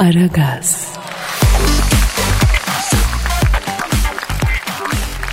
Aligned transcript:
Aragaz. 0.00 0.88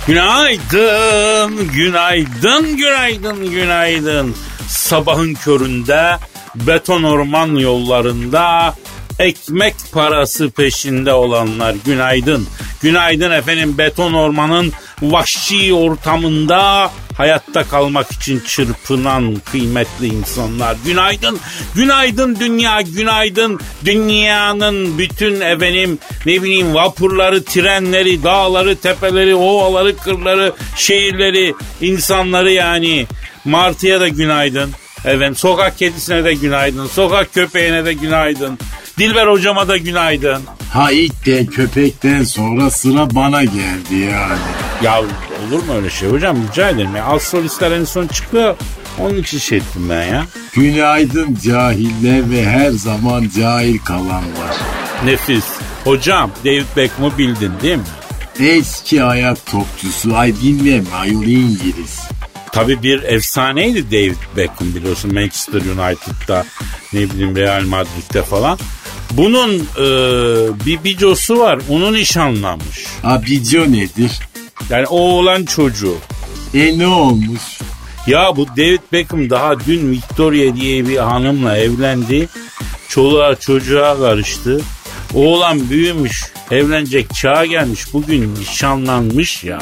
Günaydın, 0.06 1.72
günaydın, 1.72 2.76
günaydın, 2.76 3.50
günaydın. 3.50 4.34
Sabahın 4.68 5.34
köründe 5.34 6.16
beton 6.54 7.02
orman 7.02 7.56
yollarında 7.56 8.74
ekmek 9.18 9.74
parası 9.92 10.50
peşinde 10.50 11.12
olanlar 11.12 11.74
günaydın. 11.84 12.46
Günaydın 12.82 13.30
efendim 13.30 13.78
beton 13.78 14.12
ormanın 14.12 14.72
vahşi 15.02 15.74
ortamında 15.74 16.90
hayatta 17.18 17.68
kalmak 17.68 18.12
için 18.12 18.40
çırpınan 18.40 19.36
kıymetli 19.50 20.06
insanlar. 20.06 20.76
Günaydın, 20.84 21.40
günaydın 21.74 22.36
dünya, 22.40 22.80
günaydın 22.80 23.60
dünyanın 23.84 24.98
bütün 24.98 25.40
efendim 25.40 25.98
ne 26.26 26.42
bileyim 26.42 26.74
vapurları, 26.74 27.44
trenleri, 27.44 28.22
dağları, 28.22 28.76
tepeleri, 28.76 29.34
ovaları, 29.34 29.96
kırları, 29.96 30.52
şehirleri, 30.76 31.54
insanları 31.80 32.52
yani. 32.52 33.06
Martıya 33.44 34.00
da 34.00 34.08
günaydın. 34.08 34.70
Efendim 35.04 35.36
sokak 35.36 35.78
kedisine 35.78 36.24
de 36.24 36.34
günaydın. 36.34 36.86
Sokak 36.86 37.34
köpeğine 37.34 37.84
de 37.84 37.92
günaydın. 37.92 38.58
Dilber 38.98 39.26
hocama 39.26 39.68
da 39.68 39.76
günaydın. 39.76 40.42
Ha 40.72 40.92
ilk 40.92 41.26
de 41.26 41.46
köpekten 41.46 42.24
sonra 42.24 42.70
sıra 42.70 43.14
bana 43.14 43.44
geldi 43.44 43.94
yani. 43.94 44.38
Ya 44.82 45.00
olur 45.00 45.62
mu 45.62 45.74
öyle 45.76 45.90
şey 45.90 46.08
hocam 46.08 46.36
rica 46.48 46.68
ederim. 46.68 46.96
Ya. 46.96 47.04
Az 47.04 47.22
solistler 47.22 47.72
en 47.72 47.84
son 47.84 48.06
çıkıyor. 48.06 48.56
Onun 48.98 49.14
için 49.14 49.38
şey 49.38 49.58
ettim 49.58 49.86
ben 49.90 50.04
ya. 50.06 50.26
Günaydın 50.52 51.38
cahiller 51.44 52.30
ve 52.30 52.44
her 52.44 52.70
zaman 52.70 53.30
cahil 53.38 53.78
kalanlar. 53.78 54.56
Nefis. 55.04 55.44
Hocam 55.84 56.30
David 56.44 56.64
Beckham'ı 56.76 57.18
bildin 57.18 57.52
değil 57.62 57.76
mi? 57.76 57.82
Eski 58.40 59.02
ayak 59.02 59.46
topçusu 59.46 60.16
ay 60.16 60.34
bilmem 60.42 60.84
ayol 61.00 61.22
İngiliz. 61.22 62.00
Tabii 62.52 62.82
bir 62.82 63.02
efsaneydi 63.02 63.90
David 63.90 64.36
Beckham 64.36 64.74
biliyorsun 64.74 65.14
Manchester 65.14 65.60
United'da 65.60 66.44
ne 66.92 67.00
bileyim 67.00 67.36
Real 67.36 67.62
Madrid'de 67.62 68.22
falan. 68.22 68.58
Bunun 69.10 69.54
e, 69.54 69.86
bir 70.66 70.84
videosu 70.84 71.38
var 71.38 71.58
onu 71.68 71.92
nişanlanmış. 71.92 72.86
Abico 73.04 73.72
nedir? 73.72 74.12
Yani 74.70 74.86
oğlan 74.86 75.44
çocuğu. 75.44 75.96
E 76.54 76.78
ne 76.78 76.86
olmuş? 76.86 77.42
Ya 78.06 78.36
bu 78.36 78.46
David 78.48 78.80
Beckham 78.92 79.30
daha 79.30 79.60
dün 79.60 79.90
Victoria 79.90 80.56
diye 80.56 80.88
bir 80.88 80.96
hanımla 80.96 81.56
evlendi. 81.56 82.28
Çoluğa 82.88 83.34
çocuğa 83.34 83.98
karıştı. 83.98 84.60
Oğlan 85.14 85.70
büyümüş, 85.70 86.24
evlenecek 86.50 87.14
çağa 87.14 87.46
gelmiş, 87.46 87.92
bugün 87.92 88.34
nişanlanmış 88.34 89.44
ya. 89.44 89.58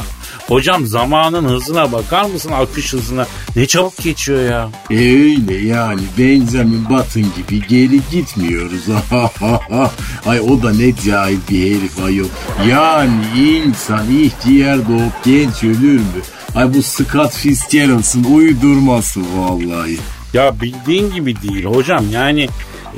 Hocam 0.48 0.86
zamanın 0.86 1.44
hızına 1.48 1.92
bakar 1.92 2.24
mısın 2.24 2.52
akış 2.52 2.92
hızına? 2.92 3.26
Ne 3.56 3.66
çabuk 3.66 3.96
geçiyor 3.96 4.50
ya. 4.50 4.70
E 4.90 4.94
öyle 4.94 5.54
yani 5.54 6.00
Benjamin 6.18 6.84
Button 6.90 7.24
gibi 7.36 7.66
geri 7.68 8.00
gitmiyoruz. 8.10 8.84
Ay 10.26 10.40
o 10.40 10.62
da 10.62 10.72
ne 10.72 10.96
cahil 11.06 11.38
bir 11.50 11.76
herif 11.76 12.04
ayol. 12.04 12.28
Yani 12.68 13.12
insan 13.36 14.10
ihtiyar 14.10 14.88
doğup 14.88 15.24
genç 15.24 15.64
ölür 15.64 15.98
mü? 15.98 16.22
Ay 16.54 16.74
bu 16.74 16.82
Scott 16.82 17.32
Fitzgerald'ın 17.32 18.34
uydurması 18.34 19.20
vallahi. 19.20 19.98
Ya 20.34 20.60
bildiğin 20.60 21.14
gibi 21.14 21.42
değil 21.42 21.64
hocam 21.64 22.04
yani 22.10 22.48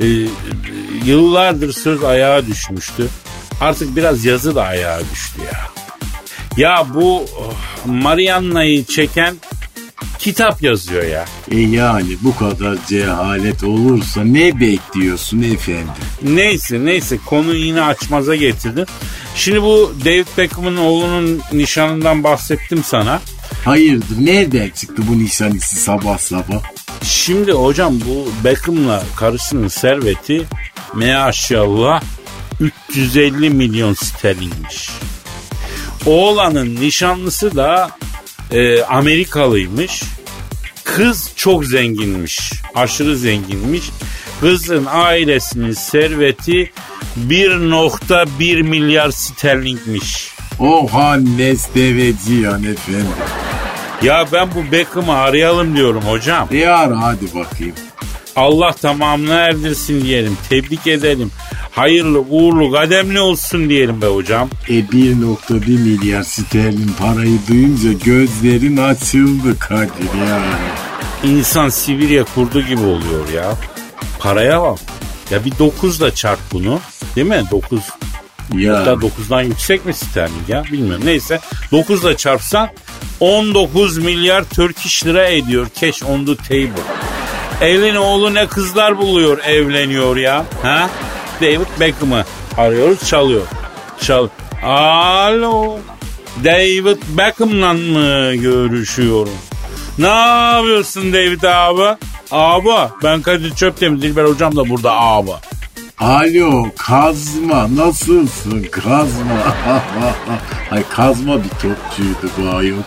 e, 0.01 0.05
yıllardır 1.05 1.73
söz 1.73 2.03
ayağa 2.03 2.45
düşmüştü. 2.45 3.07
Artık 3.61 3.95
biraz 3.95 4.25
yazı 4.25 4.55
da 4.55 4.63
ayağa 4.63 4.99
düştü 5.13 5.41
ya. 5.45 5.78
Ya 6.57 6.85
bu 6.93 7.19
oh, 7.21 7.53
Marianna'yı 7.85 8.85
çeken 8.85 9.35
kitap 10.19 10.63
yazıyor 10.63 11.03
ya. 11.03 11.25
E 11.51 11.59
yani 11.59 12.17
bu 12.21 12.35
kadar 12.35 12.77
cehalet 12.87 13.63
olursa 13.63 14.23
ne 14.23 14.59
bekliyorsun 14.59 15.41
efendim? 15.41 15.91
Neyse 16.23 16.85
neyse 16.85 17.17
konuyu 17.25 17.65
yine 17.65 17.81
açmaza 17.81 18.35
getirdin. 18.35 18.85
Şimdi 19.35 19.61
bu 19.61 19.93
David 20.05 20.27
Beckham'ın 20.37 20.77
oğlunun 20.77 21.41
nişanından 21.53 22.23
bahsettim 22.23 22.83
sana. 22.83 23.21
Hayırdır 23.65 24.25
nereden 24.25 24.69
çıktı 24.69 25.03
bu 25.07 25.19
nişanlısı 25.19 25.75
sabah 25.75 26.17
sabah? 26.17 26.63
Şimdi 27.03 27.51
hocam 27.51 27.99
bu 28.01 28.43
Beckham'la 28.43 29.03
karısının 29.15 29.67
serveti 29.67 30.45
maşallah 30.93 32.01
350 32.59 33.49
milyon 33.49 33.93
sterlinmiş. 33.93 34.89
Oğlanın 36.09 36.75
nişanlısı 36.75 37.55
da 37.55 37.89
e, 38.51 38.83
Amerikalıymış. 38.83 40.03
Kız 40.83 41.31
çok 41.35 41.65
zenginmiş. 41.65 42.51
Aşırı 42.75 43.17
zenginmiş. 43.17 43.89
Kızın 44.41 44.87
ailesinin 44.89 45.71
serveti 45.71 46.71
1.1 47.27 48.63
milyar 48.63 49.11
sterlingmiş. 49.11 50.31
Oha 50.59 51.15
nesdeveci 51.15 52.33
yani 52.33 52.67
efendim. 52.67 53.05
Ya 54.01 54.25
ben 54.33 54.49
bu 54.55 54.71
Beckham'ı 54.71 55.13
arayalım 55.13 55.75
diyorum 55.75 56.03
hocam. 56.03 56.47
E 56.51 56.67
ara 56.67 57.01
hadi 57.01 57.25
bakayım. 57.35 57.75
Allah 58.35 58.73
tamamını 58.73 59.33
erdirsin 59.33 60.01
diyelim. 60.01 60.37
Tebrik 60.49 60.87
edelim. 60.87 61.31
Hayırlı 61.71 62.19
uğurlu 62.19 62.71
kademli 62.71 63.19
olsun 63.19 63.69
diyelim 63.69 64.01
be 64.01 64.05
hocam. 64.05 64.49
E 64.67 64.73
1.1 64.73 65.67
milyar 65.67 66.23
sterlin 66.23 66.91
parayı 66.99 67.39
duyunca 67.49 67.91
gözlerin 67.91 68.77
açıldı 68.77 69.59
Kadir 69.59 70.19
yani. 70.29 70.45
İnsan 71.23 71.69
Sibirya 71.69 72.23
kurdu 72.35 72.61
gibi 72.61 72.81
oluyor 72.81 73.29
ya. 73.35 73.55
Paraya 74.19 74.61
bak. 74.61 74.79
Ya 75.31 75.45
bir 75.45 75.51
9 75.59 76.01
da 76.01 76.15
çarp 76.15 76.39
bunu. 76.53 76.79
Değil 77.15 77.27
mi? 77.27 77.43
9 77.51 77.79
Ya 78.57 78.77
Hatta 78.77 78.91
9'dan 78.91 79.41
yüksek 79.41 79.85
mi 79.85 79.93
sterling 79.93 80.49
ya 80.49 80.63
bilmiyorum. 80.71 81.01
Neyse 81.05 81.39
9 81.71 82.03
da 82.03 82.17
çarpsan 82.17 82.69
19 83.19 83.97
milyar 83.97 84.43
Turkish 84.43 85.05
lira 85.05 85.27
ediyor. 85.27 85.67
Cash 85.81 86.03
on 86.03 86.25
the 86.25 86.35
table. 86.35 86.81
Elin 87.61 87.95
oğlu 87.95 88.33
ne 88.33 88.47
kızlar 88.47 88.97
buluyor 88.97 89.37
evleniyor 89.37 90.17
ya. 90.17 90.45
Ha? 90.61 90.89
David 91.41 91.79
Beckham'ı 91.79 92.23
arıyoruz 92.57 93.07
çalıyor. 93.07 93.41
Çal. 94.01 94.27
Alo. 94.63 95.77
David 96.43 96.97
Beckham'la 97.17 97.73
mı 97.73 98.35
görüşüyorum? 98.35 99.33
Ne 99.97 100.07
yapıyorsun 100.07 101.13
David 101.13 101.43
abi? 101.43 101.97
Abi 102.31 102.89
ben 103.03 103.21
Kadir 103.21 103.55
Çöptemir 103.55 104.01
Dilber 104.01 104.25
hocam 104.25 104.55
da 104.55 104.69
burada 104.69 104.91
abi. 104.93 105.31
Alo 105.99 106.65
kazma 106.77 107.75
nasılsın 107.75 108.63
kazma? 108.71 109.55
Ay 110.71 110.83
kazma 110.89 111.37
bir 111.43 111.49
topçuydu 111.49 112.29
bu 112.37 112.57
ayol. 112.57 112.77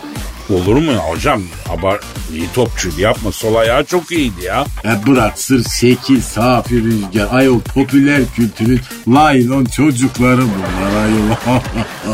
Olur 0.49 0.75
mu 0.75 0.91
ya 0.91 0.97
hocam? 0.97 1.41
Abar 1.69 1.99
iyi 2.33 2.51
topçuydu 2.53 3.01
yapma. 3.01 3.31
Sol 3.31 3.55
ayağı 3.55 3.85
çok 3.85 4.11
iyiydi 4.11 4.45
ya. 4.45 4.65
E 4.85 5.07
bırak 5.07 5.39
sır 5.39 5.63
şekil 5.79 6.21
safi 6.21 6.83
rüzgar 6.83 7.27
ayol 7.31 7.59
popüler 7.59 8.21
kültürün 8.35 8.81
laylon 9.07 9.65
çocukları 9.65 10.41
bunlar 10.41 11.03
ayol. 11.03 11.59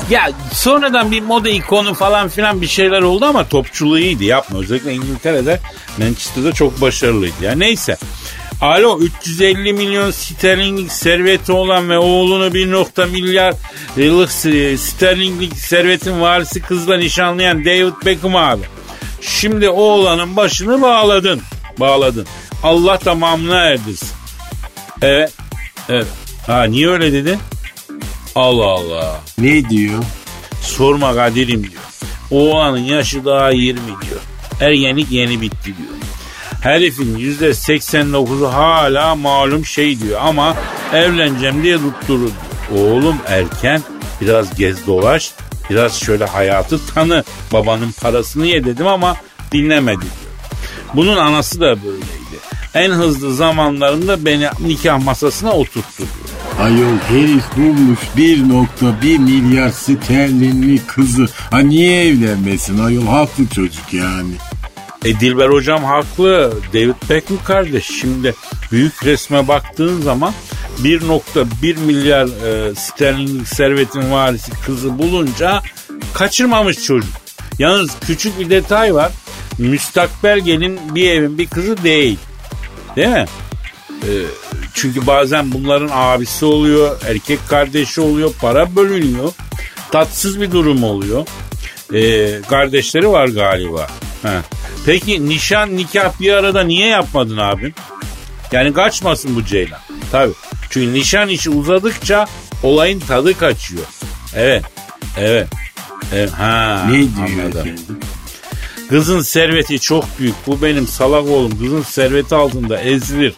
Ya 0.09 0.29
sonradan 0.53 1.11
bir 1.11 1.21
moda 1.21 1.49
ikonu 1.49 1.93
falan 1.93 2.29
filan 2.29 2.61
bir 2.61 2.67
şeyler 2.67 3.01
oldu 3.01 3.25
ama 3.25 3.47
topçuluğu 3.47 3.99
iyiydi 3.99 4.25
yapma. 4.25 4.59
Özellikle 4.59 4.93
İngiltere'de 4.93 5.59
Manchester'da 5.97 6.51
çok 6.53 6.81
başarılıydı. 6.81 7.35
Ya 7.43 7.51
neyse. 7.55 7.97
Alo 8.61 8.99
350 8.99 9.73
milyon 9.73 10.11
sterlinlik 10.11 10.91
serveti 10.91 11.51
olan 11.51 11.89
ve 11.89 11.97
oğlunu 11.97 12.53
1 12.53 12.71
nokta 12.71 13.05
milyar 13.05 13.53
yıllık 13.97 14.31
sterlinlik 14.79 15.57
servetin 15.57 16.21
varisi 16.21 16.61
kızla 16.61 16.97
nişanlayan 16.97 17.65
David 17.65 17.93
Beckham 18.05 18.35
abi. 18.35 18.61
Şimdi 19.21 19.69
oğlanın 19.69 20.35
başını 20.35 20.81
bağladın. 20.81 21.41
Bağladın. 21.79 22.27
Allah 22.63 22.97
tamamına 22.97 23.57
erdirsin. 23.65 24.09
Evet. 25.01 25.33
Evet. 25.89 26.07
Ha 26.47 26.63
niye 26.63 26.89
öyle 26.89 27.13
dedin? 27.13 27.37
Allah 28.35 28.65
Allah. 28.65 29.21
ne 29.37 29.69
diyor? 29.69 30.03
Sorma 30.61 31.15
Kadir'im 31.15 31.63
diyor. 31.63 31.83
Oğlanın 32.31 32.77
yaşı 32.79 33.25
daha 33.25 33.51
20 33.51 33.81
diyor. 33.85 34.21
Ergenlik 34.61 35.11
yeni 35.11 35.41
bitti 35.41 35.65
diyor. 35.65 35.89
Herifin 36.61 37.17
yüzde 37.17 37.49
89'u 37.49 38.53
hala 38.53 39.15
malum 39.15 39.65
şey 39.65 39.99
diyor 39.99 40.19
ama 40.23 40.57
evleneceğim 40.93 41.63
diye 41.63 41.77
tutturur. 41.77 42.31
Oğlum 42.75 43.15
erken 43.27 43.81
biraz 44.21 44.55
gez 44.55 44.87
dolaş 44.87 45.31
biraz 45.69 45.99
şöyle 45.99 46.25
hayatı 46.25 46.93
tanı 46.93 47.23
babanın 47.53 47.91
parasını 47.91 48.45
ye 48.45 48.63
dedim 48.63 48.87
ama 48.87 49.15
dinlemedi 49.51 50.01
diyor. 50.01 50.13
Bunun 50.93 51.17
anası 51.17 51.61
da 51.61 51.83
böyleydi. 51.83 52.39
En 52.73 52.91
hızlı 52.91 53.35
zamanlarında 53.35 54.25
beni 54.25 54.47
nikah 54.59 55.03
masasına 55.03 55.51
oturttu 55.51 55.97
diyor. 55.97 56.09
Ayol 56.61 56.97
herif 57.07 57.43
bulmuş 57.57 57.99
1.1 58.17 59.19
milyar 59.19 59.69
sterlinli 59.69 60.85
kızı. 60.87 61.25
Ha 61.51 61.59
niye 61.59 62.07
evlenmesin 62.07 62.79
ayol 62.79 63.07
haklı 63.07 63.47
çocuk 63.47 63.93
yani. 63.93 64.31
E 65.05 65.19
Dilber 65.19 65.49
hocam 65.49 65.83
haklı. 65.83 66.53
David 66.73 67.09
Beckham 67.09 67.37
kardeş 67.43 67.85
şimdi 68.01 68.35
büyük 68.71 69.05
resme 69.05 69.47
baktığın 69.47 70.01
zaman 70.01 70.33
1.1 70.83 71.79
milyar 71.79 72.25
e, 72.25 72.75
sterlinlik 72.75 73.47
servetin 73.47 74.11
varisi 74.11 74.51
kızı 74.65 74.99
bulunca 74.99 75.61
kaçırmamış 76.13 76.83
çocuk. 76.83 77.13
Yalnız 77.59 77.91
küçük 78.07 78.39
bir 78.39 78.49
detay 78.49 78.95
var. 78.95 79.11
Müstakbel 79.57 80.39
gelin 80.39 80.79
bir 80.95 81.11
evin 81.11 81.37
bir 81.37 81.47
kızı 81.47 81.83
değil. 81.83 82.19
Değil 82.95 83.07
mi? 83.07 83.25
E, 83.89 84.11
çünkü 84.73 85.07
bazen 85.07 85.51
bunların 85.51 85.89
abisi 85.91 86.45
oluyor, 86.45 87.01
erkek 87.07 87.39
kardeşi 87.49 88.01
oluyor, 88.01 88.33
para 88.41 88.75
bölünüyor. 88.75 89.31
Tatsız 89.91 90.41
bir 90.41 90.51
durum 90.51 90.83
oluyor. 90.83 91.27
E, 91.93 92.41
kardeşleri 92.41 93.09
var 93.09 93.27
galiba. 93.27 93.87
Heh. 94.21 94.41
Peki 94.85 95.29
nişan 95.29 95.77
nikah 95.77 96.19
bir 96.19 96.33
arada 96.33 96.63
niye 96.63 96.87
yapmadın 96.87 97.37
abim? 97.37 97.73
Yani 98.51 98.73
kaçmasın 98.73 99.35
bu 99.35 99.45
Ceylan. 99.45 99.79
Tabii. 100.11 100.33
Çünkü 100.69 100.93
nişan 100.93 101.29
işi 101.29 101.49
uzadıkça 101.49 102.25
olayın 102.63 102.99
tadı 102.99 103.37
kaçıyor. 103.37 103.85
Evet. 104.35 104.63
Evet. 105.17 105.47
evet. 106.13 106.31
Ha, 106.31 106.85
Ne 106.89 106.93
diyor? 106.93 107.65
Kızın 108.89 109.21
serveti 109.21 109.79
çok 109.79 110.05
büyük. 110.19 110.35
Bu 110.47 110.61
benim 110.61 110.87
salak 110.87 111.27
oğlum. 111.27 111.59
Kızın 111.59 111.81
serveti 111.81 112.35
altında 112.35 112.81
ezilir. 112.81 113.33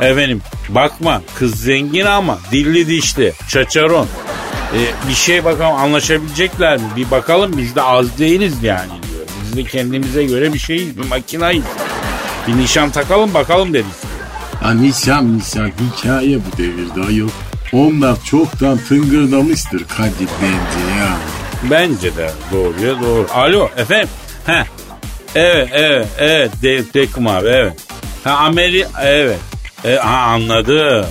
Efendim 0.00 0.42
bakma 0.68 1.22
kız 1.38 1.54
zengin 1.60 2.06
ama 2.06 2.38
dilli 2.52 2.86
dişli. 2.88 3.32
Çaçaron. 3.48 4.06
Ee, 4.74 5.08
bir 5.08 5.14
şey 5.14 5.44
bakalım 5.44 5.76
anlaşabilecekler 5.76 6.76
mi? 6.76 6.84
Bir 6.96 7.10
bakalım 7.10 7.52
biz 7.58 7.74
de 7.74 7.82
az 7.82 8.18
değiliz 8.18 8.54
yani. 8.62 8.92
Biz 9.50 9.56
de 9.56 9.64
kendimize 9.64 10.24
göre 10.24 10.52
bir 10.52 10.58
şeyiz. 10.58 10.98
Bir 10.98 11.06
makinayız. 11.06 11.64
Bir 12.48 12.56
nişan 12.56 12.90
takalım 12.90 13.34
bakalım 13.34 13.74
dedik. 13.74 13.92
Ha 14.62 14.74
nişan 14.74 15.38
nişan 15.38 15.70
hikaye 15.96 16.38
bu 16.38 16.58
devirde 16.58 17.06
ayol. 17.08 17.28
Onlar 17.72 18.24
çoktan 18.24 18.78
tıngırdamıştır 18.88 19.84
Kadir 19.84 20.28
bence 20.42 20.98
ya. 20.98 21.16
Bence 21.70 22.16
de 22.16 22.30
doğruya 22.52 23.00
doğru. 23.00 23.26
Alo 23.34 23.70
efendim. 23.76 24.08
Heh. 24.46 24.64
Evet 25.34 25.68
evet 25.72 26.06
evet 26.18 26.52
David 26.62 26.94
Beckham 26.94 27.26
abi 27.26 27.48
evet. 27.48 27.72
Ha 28.24 28.30
Ameri 28.30 28.86
evet. 29.02 29.38
E, 29.84 29.94
ha 29.94 30.16
anladım. 30.16 31.06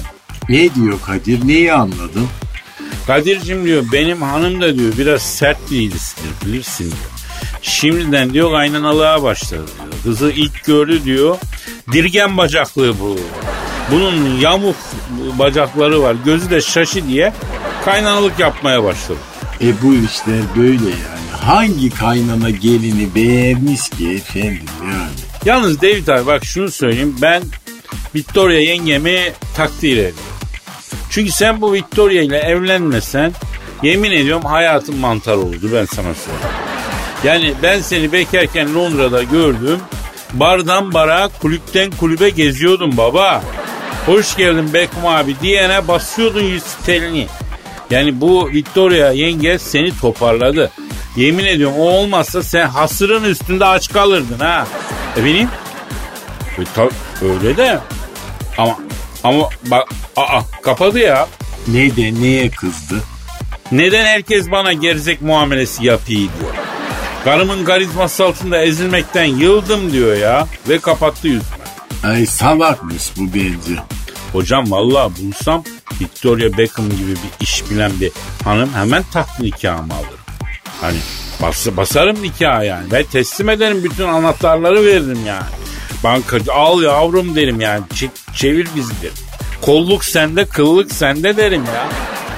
Ne 0.50 0.76
diyor 0.76 1.00
Kadir 1.06 1.48
neyi 1.48 1.74
anladın? 1.74 2.28
Kadir'cim 3.08 3.66
diyor 3.66 3.84
benim 3.94 4.22
hanım 4.22 4.62
da 4.62 4.76
diyor 4.76 4.94
biraz 4.98 5.22
sert 5.22 5.72
birisidir 5.72 6.30
bilirsin 6.46 6.84
diyor. 6.84 7.19
Şimdiden 7.62 8.34
diyor 8.34 8.52
kaynanalığa 8.52 9.24
başladı 9.24 9.66
diyor. 9.78 10.04
Kızı 10.04 10.32
ilk 10.32 10.66
gördü 10.66 11.04
diyor. 11.04 11.38
Dirgen 11.92 12.38
bacaklığı 12.38 13.00
bu. 13.00 13.20
Bunun 13.92 14.40
yamuk 14.40 14.76
bacakları 15.40 16.02
var. 16.02 16.16
Gözü 16.26 16.50
de 16.50 16.62
şaşı 16.62 17.08
diye 17.08 17.34
kaynanalık 17.86 18.40
yapmaya 18.40 18.84
başladı. 18.84 19.20
E 19.62 19.82
bu 19.84 19.94
işler 19.94 20.42
böyle 20.58 20.90
yani. 20.90 21.44
Hangi 21.46 21.90
kaynana 21.90 22.50
gelini 22.50 23.16
beğenmiş 23.16 23.90
ki 23.90 24.10
efendim 24.10 24.66
yani. 24.82 25.10
Yalnız 25.46 25.82
David 25.82 26.08
abi 26.08 26.26
bak 26.26 26.46
şunu 26.46 26.72
söyleyeyim. 26.72 27.16
Ben 27.22 27.44
Victoria 28.16 28.60
yengemi 28.60 29.34
takdir 29.56 29.92
ediyorum. 29.98 30.16
Çünkü 31.10 31.32
sen 31.32 31.62
bu 31.62 31.74
Victoria 31.74 32.22
ile 32.22 32.38
evlenmesen 32.38 33.34
yemin 33.84 34.12
ediyorum 34.12 34.46
hayatın 34.46 34.98
mantar 34.98 35.34
olurdu 35.34 35.70
ben 35.74 35.86
sana 35.86 36.14
söyleyeyim. 36.16 36.56
Yani 37.24 37.54
ben 37.64 37.82
seni 37.82 38.12
bekarken 38.12 38.76
Londra'da 38.76 39.24
gördüm. 39.24 39.80
Bardan 40.34 40.94
bara 40.94 41.30
kulüpten 41.42 41.92
kulübe 41.92 42.30
geziyordun 42.30 42.98
baba. 42.98 43.44
Hoş 44.06 44.36
geldin 44.38 44.74
Beckham 44.74 45.06
abi 45.08 45.36
diyene 45.42 45.88
basıyordun 45.88 46.44
yüz 46.44 46.64
telini. 46.86 47.28
Yani 47.92 48.22
bu 48.22 48.50
Victoria 48.50 49.12
yenge 49.12 49.60
seni 49.60 49.98
toparladı. 50.00 50.72
Yemin 51.16 51.46
ediyorum 51.46 51.76
o 51.80 51.84
olmazsa 51.84 52.44
sen 52.44 52.68
hasırın 52.68 53.24
üstünde 53.24 53.66
aç 53.66 53.94
kalırdın 53.94 54.40
ha. 54.40 54.68
Efendim? 55.18 55.50
E, 56.60 56.64
ta- 56.76 56.90
öyle 57.26 57.58
de. 57.58 57.80
Ama 58.58 58.78
ama 59.24 59.50
bak 59.66 59.88
aa 60.16 60.42
kapadı 60.64 61.00
ya. 61.00 61.28
Neden 61.68 62.24
neye 62.24 62.50
kızdı? 62.50 62.96
Neden 63.72 64.06
herkes 64.06 64.52
bana 64.52 64.74
gerizek 64.74 65.22
muamelesi 65.22 65.86
yapıyor 65.86 66.20
diyor. 66.20 66.54
Karımın 67.24 67.66
karizması 67.66 68.26
altında 68.26 68.62
ezilmekten 68.62 69.24
yıldım 69.24 69.92
diyor 69.94 70.16
ya. 70.18 70.48
Ve 70.70 70.80
kapattı 70.80 71.28
yüzüme. 71.28 71.44
Ay 72.04 72.26
salakmış 72.26 73.04
bu 73.18 73.34
bence. 73.34 73.82
Hocam 74.34 74.72
vallahi 74.72 75.12
bulsam 75.22 75.64
Victoria 76.02 76.58
Beckham 76.58 76.90
gibi 76.90 77.12
bir 77.12 77.44
iş 77.46 77.70
bilen 77.70 77.92
bir 78.02 78.12
hanım 78.44 78.70
hemen 78.74 79.04
taht 79.14 79.40
nikahımı 79.40 79.94
alırım. 79.94 80.20
Hani 80.82 80.98
bas, 81.42 81.68
basarım 81.78 82.24
nikah 82.24 82.66
yani. 82.66 82.92
Ve 82.92 83.04
teslim 83.04 83.50
ederim 83.50 83.84
bütün 83.84 84.08
anahtarları 84.08 84.86
veririm 84.86 85.20
yani. 85.26 85.46
Bankacı 86.04 86.54
al 86.54 86.82
yavrum 86.84 87.36
derim 87.36 87.62
yani. 87.62 87.84
Ç- 87.94 88.36
çevir 88.36 88.68
bizi 88.76 89.02
derim. 89.02 89.14
Kolluk 89.62 90.06
sende 90.06 90.46
kıllık 90.46 90.92
sende 90.92 91.38
derim 91.38 91.64
ya. 91.66 91.88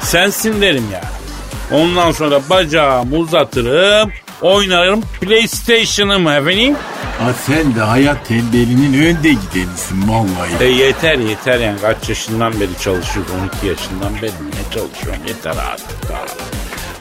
Sensin 0.01 0.61
derim 0.61 0.85
yani. 0.93 1.81
Ondan 1.83 2.11
sonra 2.11 2.41
bacağımı 2.49 3.15
uzatırım. 3.15 4.11
Oynarım 4.41 5.01
PlayStation'ımı 5.21 6.31
efendim. 6.31 6.75
Ha 7.19 7.33
sen 7.33 7.75
de 7.75 7.79
hayat 7.79 8.27
tembelinin 8.27 8.93
önde 8.93 9.29
gidenisin 9.29 10.09
vallahi. 10.09 10.63
E 10.63 10.65
yeter 10.65 11.17
yeter 11.17 11.59
yani 11.59 11.81
kaç 11.81 12.09
yaşından 12.09 12.53
beri 12.59 12.77
çalışıyoruz 12.83 13.31
12 13.55 13.67
yaşından 13.67 14.15
beri 14.21 14.31
ne 14.31 14.73
çalışıyorum 14.73 15.21
yeter 15.27 15.55
artık. 15.71 16.11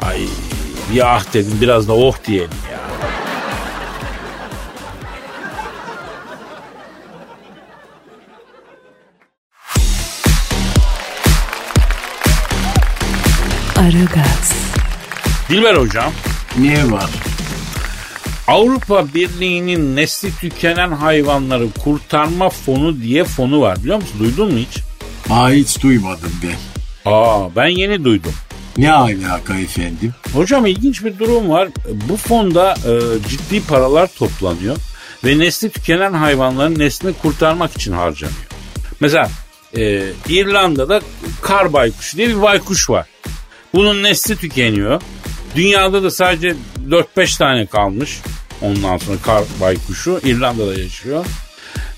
Ay 0.02 0.20
bir 0.94 1.14
ah 1.14 1.34
dedim 1.34 1.58
biraz 1.60 1.88
da 1.88 1.92
oh 1.92 2.14
diyelim 2.26 2.50
ya. 2.72 2.80
Aragaz, 13.82 14.52
Dilber 15.48 15.74
hocam 15.74 16.12
Ne 16.58 16.90
var? 16.92 17.10
Avrupa 18.50 19.14
Birliği'nin 19.14 19.96
nesli 19.96 20.36
tükenen 20.36 20.92
hayvanları 20.92 21.70
kurtarma 21.84 22.50
fonu 22.50 23.02
diye 23.02 23.24
fonu 23.24 23.60
var 23.60 23.78
biliyor 23.82 23.96
musun? 23.96 24.16
Duydun 24.18 24.52
mu 24.52 24.58
hiç? 24.58 24.78
Aa 25.30 25.50
hiç 25.50 25.82
duymadım 25.82 26.32
ben. 26.42 26.56
Aa 27.10 27.56
ben 27.56 27.66
yeni 27.66 28.04
duydum. 28.04 28.32
Ne 28.76 28.92
alaka 28.92 29.58
efendim? 29.58 30.14
Hocam 30.34 30.66
ilginç 30.66 31.04
bir 31.04 31.18
durum 31.18 31.50
var. 31.50 31.68
Bu 32.08 32.16
fonda 32.16 32.74
e, 32.74 32.92
ciddi 33.28 33.62
paralar 33.62 34.06
toplanıyor 34.06 34.76
ve 35.24 35.38
nesli 35.38 35.70
tükenen 35.70 36.12
hayvanların 36.12 36.78
neslini 36.78 37.12
kurtarmak 37.12 37.76
için 37.76 37.92
harcanıyor. 37.92 38.46
Mesela 39.00 39.28
e, 39.76 40.04
İrlanda'da 40.28 41.00
kar 41.42 41.72
baykuşu 41.72 42.16
diye 42.16 42.28
bir 42.28 42.42
baykuş 42.42 42.90
var. 42.90 43.06
Bunun 43.74 44.02
nesli 44.02 44.36
tükeniyor. 44.36 45.02
Dünyada 45.56 46.02
da 46.02 46.10
sadece 46.10 46.56
4-5 46.90 47.38
tane 47.38 47.66
kalmış. 47.66 48.20
Ondan 48.62 48.96
sonra 48.96 49.16
kar 49.22 49.42
baykuşu 49.60 50.20
İrlanda'da 50.24 50.80
yaşıyor. 50.80 51.26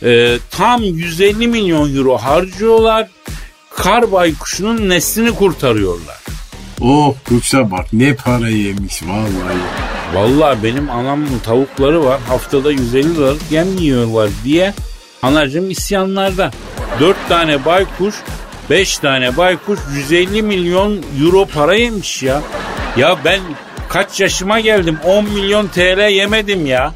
E, 0.02 0.38
tam 0.50 0.82
150 0.82 1.46
milyon 1.46 1.96
euro 1.96 2.18
harcıyorlar. 2.18 3.08
Kar 3.76 4.12
baykuşunun 4.12 4.88
neslini 4.88 5.34
kurtarıyorlar. 5.34 6.18
Oh 6.80 7.14
kuşa 7.28 7.70
bak 7.70 7.86
ne 7.92 8.14
para 8.14 8.48
yemiş 8.48 9.02
vallahi. 9.02 9.58
Vallahi 10.14 10.62
benim 10.62 10.90
anamın 10.90 11.38
tavukları 11.44 12.04
var. 12.04 12.20
Haftada 12.28 12.72
150 12.72 13.14
liralık 13.16 13.42
yem 13.50 13.76
yiyorlar 13.76 14.30
diye 14.44 14.74
anacım 15.22 15.70
isyanlarda. 15.70 16.50
4 17.00 17.16
tane 17.28 17.64
baykuş, 17.64 18.14
5 18.70 18.98
tane 18.98 19.36
baykuş 19.36 19.80
150 19.94 20.42
milyon 20.42 20.98
euro 21.22 21.46
para 21.46 21.74
yemiş 21.74 22.22
ya. 22.22 22.42
Ya 22.96 23.18
ben 23.24 23.40
kaç 23.92 24.20
yaşıma 24.20 24.60
geldim 24.60 24.98
10 25.04 25.24
milyon 25.24 25.68
TL 25.68 26.10
yemedim 26.10 26.66
ya. 26.66 26.94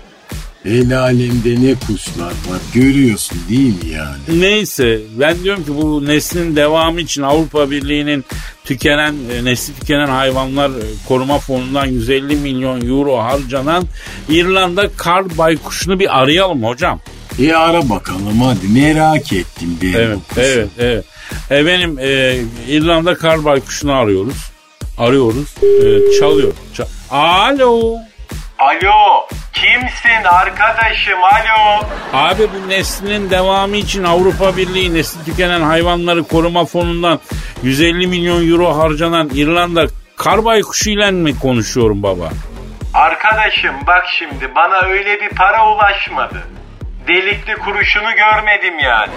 El 0.65 0.99
alemde 1.01 1.55
ne 1.69 1.75
kuşlar 1.75 2.27
var 2.27 2.61
görüyorsun 2.75 3.39
değil 3.49 3.85
mi 3.85 3.91
yani? 3.91 4.41
Neyse 4.41 4.99
ben 5.21 5.45
diyorum 5.45 5.65
ki 5.65 5.71
bu 5.77 6.07
neslin 6.07 6.57
devamı 6.57 7.01
için 7.01 7.23
Avrupa 7.23 7.71
Birliği'nin 7.71 8.25
tükenen 8.65 9.15
e, 9.33 9.45
nesli 9.45 9.75
tükenen 9.75 10.07
hayvanlar 10.09 10.71
e, 10.71 10.83
koruma 11.09 11.39
fonundan 11.39 11.87
150 11.87 12.37
milyon 12.37 12.89
euro 12.89 13.19
harcanan 13.19 13.85
İrlanda 14.29 14.89
kar 14.97 15.39
baykuşunu 15.39 16.01
bir 16.01 16.23
arayalım 16.23 16.65
hocam. 16.65 17.01
E 17.43 17.53
ara 17.53 17.89
bakalım 17.89 18.41
hadi 18.43 18.69
merak 18.69 19.33
ettim 19.33 19.79
ben 19.83 19.93
Evet, 19.93 20.19
kuşu. 20.29 20.41
evet, 20.41 20.69
evet. 20.79 21.05
Efendim 21.51 21.99
e, 22.01 22.37
İrlanda 22.69 23.15
kar 23.15 23.45
baykuşunu 23.45 23.93
arıyoruz. 23.93 24.37
Arıyoruz. 24.99 25.55
E, 25.63 26.19
çalıyor. 26.21 26.53
Ça- 26.75 26.87
Alo. 27.11 27.97
Alo, 28.59 29.27
kimsin 29.53 30.25
arkadaşım? 30.25 31.19
Alo. 31.25 31.87
Abi 32.13 32.43
bu 32.55 32.69
neslinin 32.69 33.31
devamı 33.31 33.77
için 33.77 34.05
Avrupa 34.05 34.57
Birliği 34.57 34.95
nesli 34.95 35.25
tükenen 35.25 35.61
hayvanları 35.61 36.23
koruma 36.25 36.65
fonundan 36.65 37.21
150 37.63 38.07
milyon 38.07 38.51
euro 38.51 38.79
harcanan 38.79 39.31
İrlanda 39.35 39.87
kar 40.17 40.45
baykuşu 40.45 40.91
ile 40.91 41.11
mi 41.11 41.39
konuşuyorum 41.39 42.03
baba? 42.03 42.29
Arkadaşım 42.95 43.75
bak 43.87 44.05
şimdi 44.19 44.55
bana 44.55 44.81
öyle 44.87 45.21
bir 45.21 45.29
para 45.29 45.73
ulaşmadı. 45.75 46.43
Delikli 47.09 47.55
kuruşunu 47.55 48.09
görmedim 48.17 48.79
yani. 48.79 49.13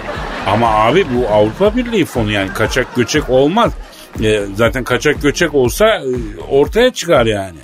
Ama 0.46 0.70
abi 0.74 1.06
bu 1.14 1.28
Avrupa 1.34 1.76
Birliği 1.76 2.04
fonu 2.04 2.30
yani 2.32 2.52
kaçak 2.54 2.96
göçek 2.96 3.30
olmaz. 3.30 3.72
E, 4.24 4.40
zaten 4.54 4.84
kaçak 4.84 5.22
göçek 5.22 5.54
olsa 5.54 5.86
e, 5.86 6.40
ortaya 6.50 6.92
çıkar 6.92 7.26
yani. 7.26 7.58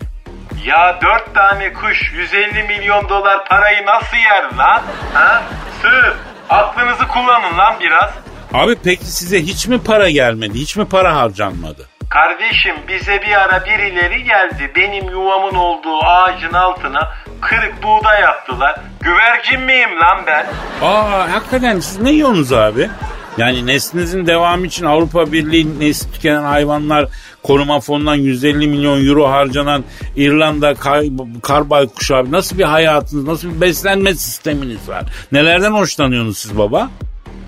Ya 0.64 0.98
dört 1.02 1.34
tane 1.34 1.72
kuş 1.72 2.12
150 2.14 2.62
milyon 2.62 3.08
dolar 3.08 3.44
parayı 3.48 3.86
nasıl 3.86 4.16
yer 4.16 4.44
lan? 4.58 4.82
Ha? 5.14 5.42
Sığır. 5.82 6.12
Aklınızı 6.50 7.08
kullanın 7.08 7.58
lan 7.58 7.75
biraz. 7.80 8.10
Abi 8.54 8.76
peki 8.84 9.04
size 9.04 9.42
hiç 9.42 9.66
mi 9.68 9.82
para 9.82 10.10
gelmedi? 10.10 10.54
Hiç 10.58 10.76
mi 10.76 10.88
para 10.88 11.16
harcanmadı? 11.16 11.86
Kardeşim 12.08 12.75
bize 12.88 13.22
bir 13.22 13.32
ara 13.42 13.64
birileri 13.64 14.25
geldi. 14.25 14.72
Benim 14.76 15.10
yuvamın 15.10 15.54
olduğu 15.54 16.04
ağacın 16.04 16.52
altına 16.52 17.12
kırık 17.40 17.82
buğday 17.82 18.20
yaptılar. 18.20 18.80
Güvercin 19.00 19.60
miyim 19.60 20.00
lan 20.00 20.18
ben? 20.26 20.46
Aa 20.82 21.32
hakikaten 21.32 21.80
siz 21.80 22.00
ne 22.00 22.10
yiyorsunuz 22.10 22.52
abi? 22.52 22.90
Yani 23.38 23.66
neslinizin 23.66 24.26
devamı 24.26 24.66
için 24.66 24.85
Avrupa 24.85 25.33
Birliği 25.33 25.81
nesli 25.81 26.12
tükenen 26.12 26.43
hayvanlar 26.43 27.09
koruma 27.43 27.81
fonundan 27.81 28.14
150 28.14 28.66
milyon 28.69 29.07
euro 29.07 29.28
harcanan 29.31 29.85
İrlanda 30.16 30.75
kar, 30.75 31.05
kar 31.43 31.71
baykuşu 31.71 32.16
abi 32.16 32.33
nasıl 32.33 32.59
bir 32.59 32.64
hayatınız, 32.64 33.25
nasıl 33.25 33.55
bir 33.55 33.61
beslenme 33.61 34.14
sisteminiz 34.14 34.88
var? 34.88 35.05
Nelerden 35.33 35.73
hoşlanıyorsunuz 35.73 36.38
siz 36.38 36.59
baba? 36.59 36.90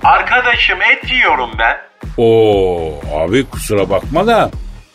Arkadaşım 0.04 0.78
et 0.83 1.11
yiyorum 1.12 1.50
ben. 1.59 1.76
Oo 2.16 3.00
abi 3.16 3.45
kusura 3.45 3.90
bakma 3.90 4.26
da 4.26 4.50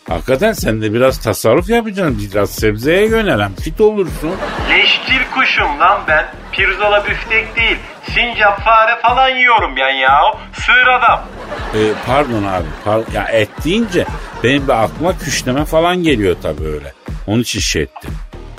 hakikaten 0.09 0.53
sen 0.53 0.81
de 0.81 0.93
biraz 0.93 1.19
tasarruf 1.19 1.69
yapacaksın. 1.69 2.29
Biraz 2.33 2.49
sebzeye 2.49 3.05
yönelen 3.07 3.55
fit 3.55 3.81
olursun. 3.81 4.31
Leştil 4.69 5.21
kuşum 5.35 5.79
lan 5.79 6.01
ben. 6.07 6.25
Pirzola 6.51 7.03
büftek 7.05 7.55
değil. 7.55 7.77
Sincap 8.13 8.61
fare 8.63 8.99
falan 9.01 9.29
yiyorum 9.29 9.75
ben 9.77 9.93
ya. 9.93 10.19
Sığır 10.65 10.87
adam. 10.87 11.21
Ee, 11.75 11.77
pardon 12.07 12.43
abi. 12.43 12.67
par- 12.85 13.13
ya 13.15 13.23
et 13.23 13.49
deyince 13.65 14.05
benim 14.43 14.67
bir 14.67 14.83
aklıma 14.83 15.17
küşleme 15.17 15.65
falan 15.65 16.03
geliyor 16.03 16.35
tabii 16.43 16.67
öyle. 16.67 16.93
Onun 17.27 17.39
için 17.41 17.59
şey 17.59 17.81
ettim. 17.81 18.11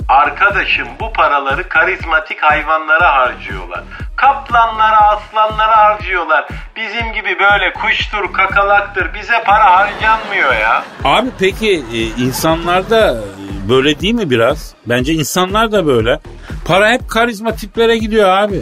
Arkadaşım 0.09 0.87
bu 0.99 1.13
paraları 1.13 1.69
karizmatik 1.69 2.43
hayvanlara 2.43 3.15
harcıyorlar. 3.15 3.83
Kaplanlara, 4.15 4.97
aslanlara 4.99 5.77
harcıyorlar. 5.77 6.47
Bizim 6.75 7.13
gibi 7.13 7.39
böyle 7.39 7.73
kuştur, 7.73 8.33
kakalaktır 8.33 9.13
bize 9.13 9.43
para 9.45 9.75
harcanmıyor 9.75 10.53
ya. 10.55 10.83
Abi 11.03 11.29
peki 11.39 11.85
e, 11.93 11.97
insanlar 12.23 12.89
da 12.89 13.11
e, 13.17 13.69
böyle 13.69 13.99
değil 13.99 14.13
mi 14.13 14.29
biraz? 14.29 14.73
Bence 14.85 15.13
insanlar 15.13 15.71
da 15.71 15.85
böyle. 15.87 16.19
Para 16.67 16.89
hep 16.91 17.09
karizma 17.09 17.55
tiplere 17.55 17.97
gidiyor 17.97 18.29
abi. 18.29 18.61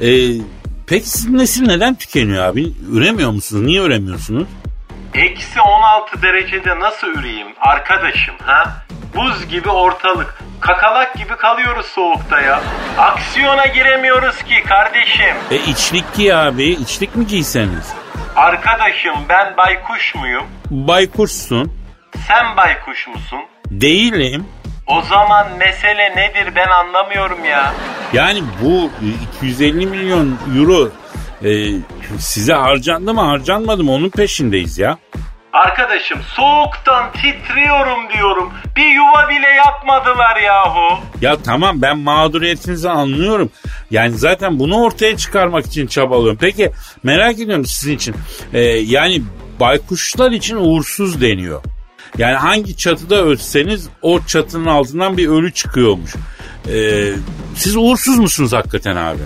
E, 0.00 0.08
peki 0.86 1.08
sizin 1.10 1.38
nesil 1.38 1.66
neden 1.66 1.94
tükeniyor 1.94 2.44
abi? 2.44 2.72
Üremiyor 2.92 3.30
musunuz? 3.30 3.62
Niye 3.62 3.82
üremiyorsunuz? 3.82 4.48
Eksi 5.14 5.60
16 5.60 6.22
derecede 6.22 6.80
nasıl 6.80 7.06
üreyeyim 7.06 7.48
arkadaşım 7.60 8.34
ha? 8.42 8.84
Buz 9.16 9.48
gibi 9.48 9.68
ortalık. 9.68 10.38
Kakalak 10.60 11.14
gibi 11.14 11.36
kalıyoruz 11.36 11.86
soğukta 11.86 12.40
ya. 12.40 12.62
Aksiyona 12.98 13.66
giremiyoruz 13.66 14.42
ki 14.42 14.62
kardeşim. 14.68 15.36
E 15.50 15.56
içlik 15.56 16.04
giy 16.16 16.34
abi. 16.34 16.64
İçlik 16.64 17.16
mi 17.16 17.26
giyseniz? 17.26 17.92
Arkadaşım 18.36 19.14
ben 19.28 19.56
baykuş 19.56 20.14
muyum? 20.14 20.44
Baykuşsun. 20.70 21.72
Sen 22.28 22.56
baykuş 22.56 23.08
musun? 23.08 23.38
Değilim. 23.70 24.46
O 24.90 25.02
zaman 25.02 25.46
mesele 25.58 26.16
nedir 26.16 26.56
ben 26.56 26.68
anlamıyorum 26.68 27.44
ya. 27.44 27.74
Yani 28.12 28.42
bu 28.62 28.90
e, 29.02 29.08
250 29.38 29.86
milyon 29.86 30.38
euro 30.58 30.88
e, 31.44 31.50
size 32.18 32.52
harcandı 32.52 33.14
mı 33.14 33.20
harcanmadı 33.20 33.84
mı 33.84 33.92
onun 33.92 34.10
peşindeyiz 34.10 34.78
ya. 34.78 34.98
Arkadaşım 35.52 36.18
soğuktan 36.22 37.12
titriyorum 37.12 38.08
diyorum. 38.14 38.52
Bir 38.76 38.86
yuva 38.86 39.28
bile 39.28 39.48
yapmadılar 39.48 40.36
yahu. 40.36 40.98
Ya 41.20 41.36
tamam 41.44 41.82
ben 41.82 41.98
mağduriyetinizi 41.98 42.90
anlıyorum. 42.90 43.50
Yani 43.90 44.18
zaten 44.18 44.58
bunu 44.58 44.82
ortaya 44.82 45.16
çıkarmak 45.16 45.66
için 45.66 45.86
çabalıyorum. 45.86 46.38
Peki 46.40 46.70
merak 47.02 47.38
ediyorum 47.38 47.64
sizin 47.64 47.96
için. 47.96 48.14
Ee, 48.52 48.60
yani 48.64 49.22
baykuşlar 49.60 50.30
için 50.30 50.56
uğursuz 50.56 51.20
deniyor. 51.20 51.62
Yani 52.18 52.34
hangi 52.36 52.76
çatıda 52.76 53.16
ölseniz 53.16 53.88
o 54.02 54.20
çatının 54.26 54.66
altından 54.66 55.16
bir 55.16 55.28
ölü 55.28 55.52
çıkıyormuş. 55.52 56.14
Ee, 56.68 57.12
siz 57.56 57.76
uğursuz 57.76 58.18
musunuz 58.18 58.52
hakikaten 58.52 58.96
abi? 58.96 59.22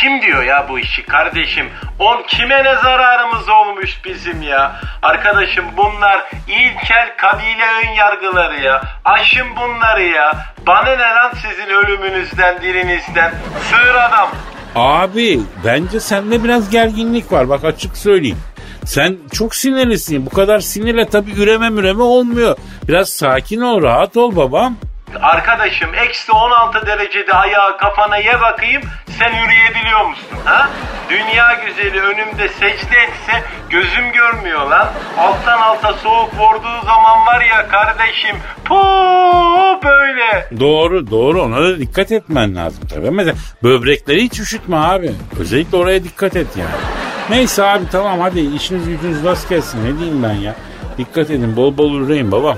Kim 0.00 0.22
diyor 0.22 0.42
ya 0.42 0.66
bu 0.68 0.78
işi 0.78 1.06
kardeşim? 1.06 1.66
On 1.98 2.22
kime 2.28 2.64
ne 2.64 2.74
zararımız 2.82 3.48
olmuş 3.48 4.00
bizim 4.04 4.42
ya? 4.42 4.80
Arkadaşım 5.02 5.64
bunlar 5.76 6.30
ilkel 6.48 7.16
kabile 7.16 7.64
ön 7.84 7.94
yargıları 7.94 8.60
ya. 8.60 8.82
Aşın 9.04 9.46
bunları 9.56 10.02
ya. 10.02 10.46
Bana 10.66 10.90
ne 10.96 10.98
lan 11.14 11.32
sizin 11.34 11.70
ölümünüzden, 11.74 12.62
dirinizden? 12.62 13.34
Sığır 13.70 13.94
adam. 13.94 14.28
Abi 14.74 15.40
bence 15.64 16.00
sende 16.00 16.44
biraz 16.44 16.70
gerginlik 16.70 17.32
var 17.32 17.48
bak 17.48 17.64
açık 17.64 17.96
söyleyeyim. 17.96 18.38
Sen 18.88 19.16
çok 19.32 19.54
sinirlisin. 19.54 20.26
Bu 20.26 20.30
kadar 20.30 20.60
sinirle 20.60 21.08
tabii 21.08 21.32
üreme 21.32 21.70
müreme 21.70 22.02
olmuyor. 22.02 22.56
Biraz 22.88 23.08
sakin 23.08 23.60
ol, 23.60 23.82
rahat 23.82 24.16
ol 24.16 24.36
babam. 24.36 24.76
Arkadaşım 25.22 25.94
eksi 25.94 26.32
16 26.32 26.86
derecede 26.86 27.32
ayağı 27.32 27.78
kafana 27.78 28.16
ye 28.16 28.40
bakayım 28.40 28.82
sen 29.18 29.28
yürüyebiliyor 29.28 30.04
musun 30.06 30.38
ha? 30.44 30.68
Dünya 31.10 31.54
güzeli 31.66 32.00
önümde 32.00 32.48
secde 32.48 32.96
etse 32.96 33.44
gözüm 33.70 34.12
görmüyor 34.12 34.66
lan. 34.70 34.88
Alttan 35.18 35.60
alta 35.60 35.92
soğuk 35.92 36.34
vurduğu 36.34 36.86
zaman 36.86 37.26
var 37.26 37.40
ya 37.40 37.68
kardeşim 37.68 38.36
puu 38.64 39.80
böyle. 39.84 40.60
Doğru 40.60 41.10
doğru 41.10 41.42
ona 41.42 41.60
da 41.62 41.78
dikkat 41.78 42.12
etmen 42.12 42.56
lazım 42.56 42.84
tabii. 42.94 43.10
Mesela 43.10 43.36
böbrekleri 43.62 44.22
hiç 44.22 44.40
üşütme 44.40 44.76
abi. 44.76 45.12
Özellikle 45.40 45.76
oraya 45.76 46.04
dikkat 46.04 46.36
et 46.36 46.46
yani. 46.56 47.07
Neyse 47.30 47.62
abi 47.62 47.84
tamam 47.92 48.20
hadi 48.20 48.40
işiniz 48.40 48.88
gücünüz 48.88 49.24
rast 49.24 49.48
gelsin 49.48 49.84
ne 49.84 49.98
diyeyim 49.98 50.22
ben 50.22 50.32
ya. 50.32 50.54
Dikkat 50.98 51.30
edin 51.30 51.56
bol 51.56 51.76
bol 51.76 51.94
üreyin 51.94 52.32
babam. 52.32 52.56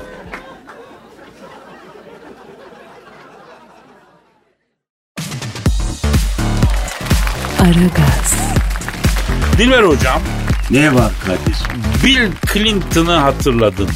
Aragaz, 7.60 8.54
Dilber 9.58 9.82
hocam 9.82 10.20
Ne 10.70 10.94
var 10.94 11.12
Kadir? 11.26 11.56
Bill 12.04 12.30
Clinton'ı 12.52 13.12
hatırladın. 13.12 13.88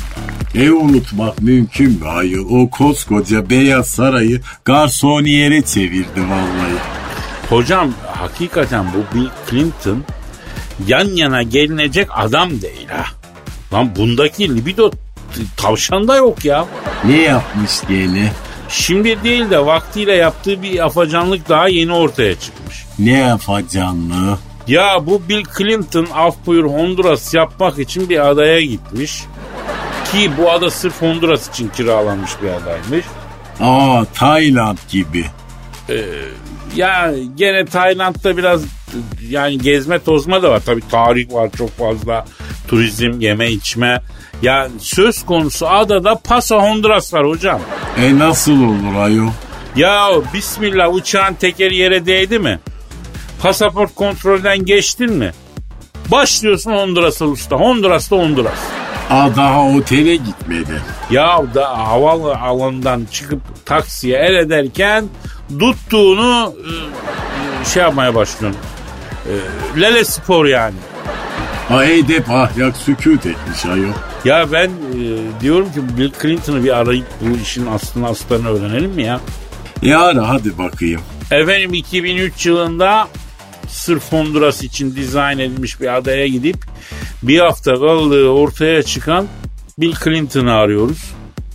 E 0.55 0.71
unutmak 0.71 1.43
mümkün 1.43 1.91
mü 1.91 2.09
ayol? 2.09 2.47
O 2.51 2.71
koskoca 2.71 3.51
Beyaz 3.51 3.87
Sarayı 3.87 4.41
garsoniyere 4.65 5.63
çevirdi 5.63 6.21
vallahi. 6.31 6.79
Hocam 7.51 7.93
hakikaten 8.07 8.87
bu 8.95 9.19
Bill 9.19 9.29
Clinton 9.51 10.05
yan 10.87 11.09
yana 11.17 11.43
gelinecek 11.43 12.09
adam 12.11 12.51
değil 12.51 12.89
ha. 12.89 13.05
Lan 13.73 13.97
bundaki 13.97 14.57
libido 14.57 14.91
tavşanda 15.57 16.17
yok 16.17 16.45
ya. 16.45 16.67
Ne 17.05 17.23
yapmış 17.23 17.81
gene? 17.89 18.33
Şimdi 18.69 19.25
değil 19.25 19.51
de 19.51 19.67
vaktiyle 19.67 20.13
yaptığı 20.13 20.63
bir 20.63 20.85
afacanlık 20.85 21.49
daha 21.49 21.69
yeni 21.69 21.93
ortaya 21.93 22.35
çıkmış. 22.41 22.85
Ne 22.99 23.13
yapacanlı? 23.19 24.39
Ya 24.67 25.07
bu 25.07 25.23
Bill 25.29 25.45
Clinton 25.59 26.09
af 26.15 26.37
buyur 26.47 26.65
Honduras 26.65 27.35
yapmak 27.35 27.79
için 27.79 28.09
bir 28.09 28.29
adaya 28.29 28.61
gitmiş. 28.61 29.25
Ki 30.13 30.31
bu 30.39 30.51
ada 30.51 30.71
sırf 30.71 31.03
Honduras 31.03 31.49
için 31.49 31.69
kiralanmış 31.69 32.31
bir 32.43 32.49
adaymış. 32.49 33.07
Aa 33.61 34.05
Tayland 34.15 34.79
gibi. 34.89 35.25
Ya 36.77 37.15
gene 37.35 37.65
Tayland'da 37.65 38.37
biraz 38.37 38.63
yani 39.29 39.59
gezme 39.59 39.99
tozma 39.99 40.43
da 40.43 40.51
var. 40.51 40.63
Tabii 40.67 40.89
tarih 40.91 41.33
var 41.33 41.51
çok 41.59 41.71
fazla. 41.79 42.25
Turizm, 42.69 43.21
yeme 43.21 43.51
içme. 43.51 44.03
Ya 44.43 44.69
söz 44.79 45.25
konusu 45.25 45.69
adada 45.69 46.15
Paso 46.15 46.61
Honduras 46.61 47.15
var 47.15 47.27
hocam. 47.29 47.61
E 47.99 48.19
nasıl 48.19 48.63
olur 48.63 48.95
ayol? 49.01 49.29
Ya 49.77 50.09
bismillah 50.35 50.95
uçağın 50.95 51.35
tekeri 51.35 51.77
yere 51.77 52.07
değdi 52.07 52.39
mi? 52.39 52.59
Pasaport 53.43 53.95
kontrolden 53.95 54.65
geçtin 54.65 55.13
mi? 55.13 55.33
Başlıyorsun 56.09 56.71
Honduras'a 56.73 57.25
usta. 57.25 57.57
Honduras'ta 57.57 58.17
Honduras. 58.17 58.59
Aa 59.11 59.37
daha 59.37 59.67
otele 59.67 60.17
gitmedi. 60.17 60.83
Ya 61.11 61.43
da 61.55 61.79
havalı 61.89 62.37
alandan 62.37 63.07
çıkıp 63.13 63.41
taksiye 63.67 64.19
el 64.19 64.35
ederken 64.35 65.05
tuttuğunu 65.61 66.55
e, 67.63 67.65
şey 67.65 67.83
yapmaya 67.83 68.15
başlıyorsun. 68.15 68.61
E, 69.29 69.81
Lele 69.81 70.05
spor 70.05 70.47
yani. 70.47 70.75
Ha 71.69 71.85
edep 71.85 72.31
ahlak 72.31 72.77
sükut 72.77 73.27
etmiş 73.27 73.67
ayol. 73.67 73.93
Ya 74.25 74.53
ben 74.53 74.69
e, 74.69 74.71
diyorum 75.41 75.73
ki 75.73 75.81
Bill 75.99 76.11
Clinton'ı 76.23 76.65
bir 76.65 76.77
arayıp 76.79 77.07
bu 77.21 77.37
işin 77.43 77.67
aslını 77.67 78.09
aslarını 78.09 78.49
öğrenelim 78.49 78.91
mi 78.91 79.03
ya? 79.03 79.21
Yara 79.83 80.29
hadi 80.29 80.59
bakayım. 80.59 81.01
Efendim 81.31 81.75
2003 81.75 82.47
yılında 82.47 83.09
sırf 83.69 84.13
Honduras 84.13 84.63
için 84.63 84.97
dizayn 84.97 85.39
edilmiş 85.39 85.81
bir 85.81 85.97
adaya 85.97 86.27
gidip 86.27 86.57
bir 87.23 87.39
hafta 87.41 87.75
kaldığı 87.75 88.29
ortaya 88.29 88.83
çıkan 88.83 89.27
Bill 89.79 89.95
Clinton'ı 90.05 90.53
arıyoruz. 90.53 91.13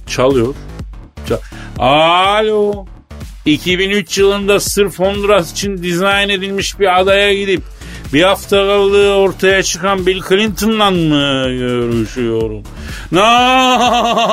Çalıyor. 0.07 0.53
Çal- 1.27 1.39
Alo. 1.79 2.85
2003 3.45 4.17
yılında 4.17 4.59
sırf 4.59 4.99
Honduras 4.99 5.51
için 5.51 5.83
dizayn 5.83 6.29
edilmiş 6.29 6.79
bir 6.79 6.99
adaya 6.99 7.33
gidip 7.33 7.61
bir 8.13 8.23
hafta 8.23 8.57
kaldığı 8.57 9.13
ortaya 9.13 9.63
çıkan 9.63 10.05
Bill 10.05 10.21
Clinton'la 10.29 10.91
mı 10.91 11.49
görüşüyorum? 11.49 12.63
Ne 13.11 13.19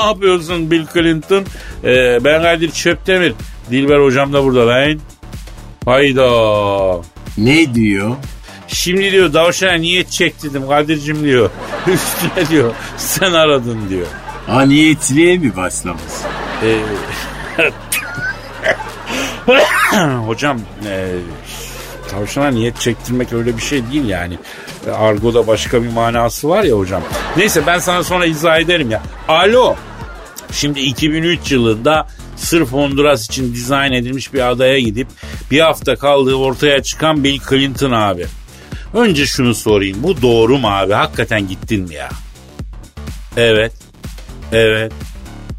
yapıyorsun 0.06 0.70
Bill 0.70 0.86
Clinton? 0.94 1.44
Ee, 1.84 2.18
ben 2.24 2.42
Kadir 2.42 2.70
Çöptemir. 2.70 3.32
Dilber 3.70 3.98
hocam 3.98 4.32
da 4.32 4.44
burada 4.44 4.66
lan. 4.66 5.00
Hayda. 5.84 7.02
Ne 7.38 7.74
diyor? 7.74 8.16
Şimdi 8.68 9.12
diyor 9.12 9.32
davşana 9.32 9.72
niyet 9.72 10.10
çektirdim 10.10 10.68
Kadir'cim 10.68 11.24
diyor. 11.24 11.50
Üstüne 11.86 12.48
diyor 12.48 12.74
sen 12.96 13.32
aradın 13.32 13.88
diyor. 13.88 14.06
Ha 14.46 14.62
niyetliye 14.62 15.38
mi 15.38 15.56
başlamış? 15.56 16.02
Ee, 16.62 16.78
hocam 20.26 20.60
e, 20.86 21.08
tavşana 22.10 22.48
niyet 22.48 22.80
çektirmek 22.80 23.32
öyle 23.32 23.56
bir 23.56 23.62
şey 23.62 23.82
değil 23.92 24.04
yani. 24.08 24.38
E, 24.86 24.90
Argo'da 24.90 25.46
başka 25.46 25.82
bir 25.82 25.88
manası 25.92 26.48
var 26.48 26.64
ya 26.64 26.78
hocam. 26.78 27.02
Neyse 27.36 27.62
ben 27.66 27.78
sana 27.78 28.04
sonra 28.04 28.26
izah 28.26 28.58
ederim 28.58 28.90
ya. 28.90 29.02
Alo. 29.28 29.76
Şimdi 30.52 30.80
2003 30.80 31.52
yılında 31.52 32.06
sırf 32.36 32.72
Honduras 32.72 33.24
için 33.26 33.54
dizayn 33.54 33.92
edilmiş 33.92 34.34
bir 34.34 34.50
adaya 34.50 34.80
gidip 34.80 35.08
bir 35.50 35.60
hafta 35.60 35.96
kaldığı 35.96 36.34
ortaya 36.34 36.82
çıkan 36.82 37.24
Bill 37.24 37.40
Clinton 37.50 37.90
abi. 37.90 38.26
Önce 38.94 39.26
şunu 39.26 39.54
sorayım. 39.54 40.02
Bu 40.02 40.22
doğru 40.22 40.58
mu 40.58 40.68
abi? 40.68 40.92
Hakikaten 40.92 41.48
gittin 41.48 41.88
mi 41.88 41.94
ya? 41.94 42.08
Evet. 43.36 43.72
Evet. 44.52 44.92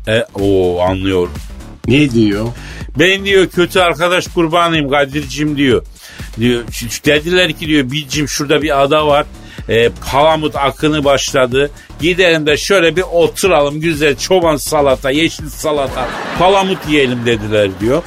E, 0.07 0.25
o 0.35 0.81
anlıyorum. 0.81 1.33
Ne 1.87 2.11
diyor? 2.11 2.47
Ben 2.99 3.25
diyor 3.25 3.47
kötü 3.47 3.79
arkadaş 3.79 4.27
kurbanıyım 4.27 4.89
Kadir'cim 4.89 5.57
diyor. 5.57 5.85
Diyor 6.39 6.63
dediler 7.05 7.53
ki 7.53 7.67
diyor 7.67 7.91
Bilcim 7.91 8.27
şurada 8.27 8.61
bir 8.61 8.83
ada 8.83 9.07
var. 9.07 9.25
E, 9.69 9.89
palamut 10.11 10.55
akını 10.55 11.03
başladı. 11.03 11.71
Gidelim 12.01 12.45
de 12.45 12.57
şöyle 12.57 12.95
bir 12.95 13.01
oturalım 13.01 13.81
güzel 13.81 14.17
çoban 14.17 14.57
salata, 14.57 15.11
yeşil 15.11 15.49
salata, 15.49 16.07
palamut 16.39 16.87
yiyelim 16.89 17.25
dediler 17.25 17.69
diyor. 17.79 18.03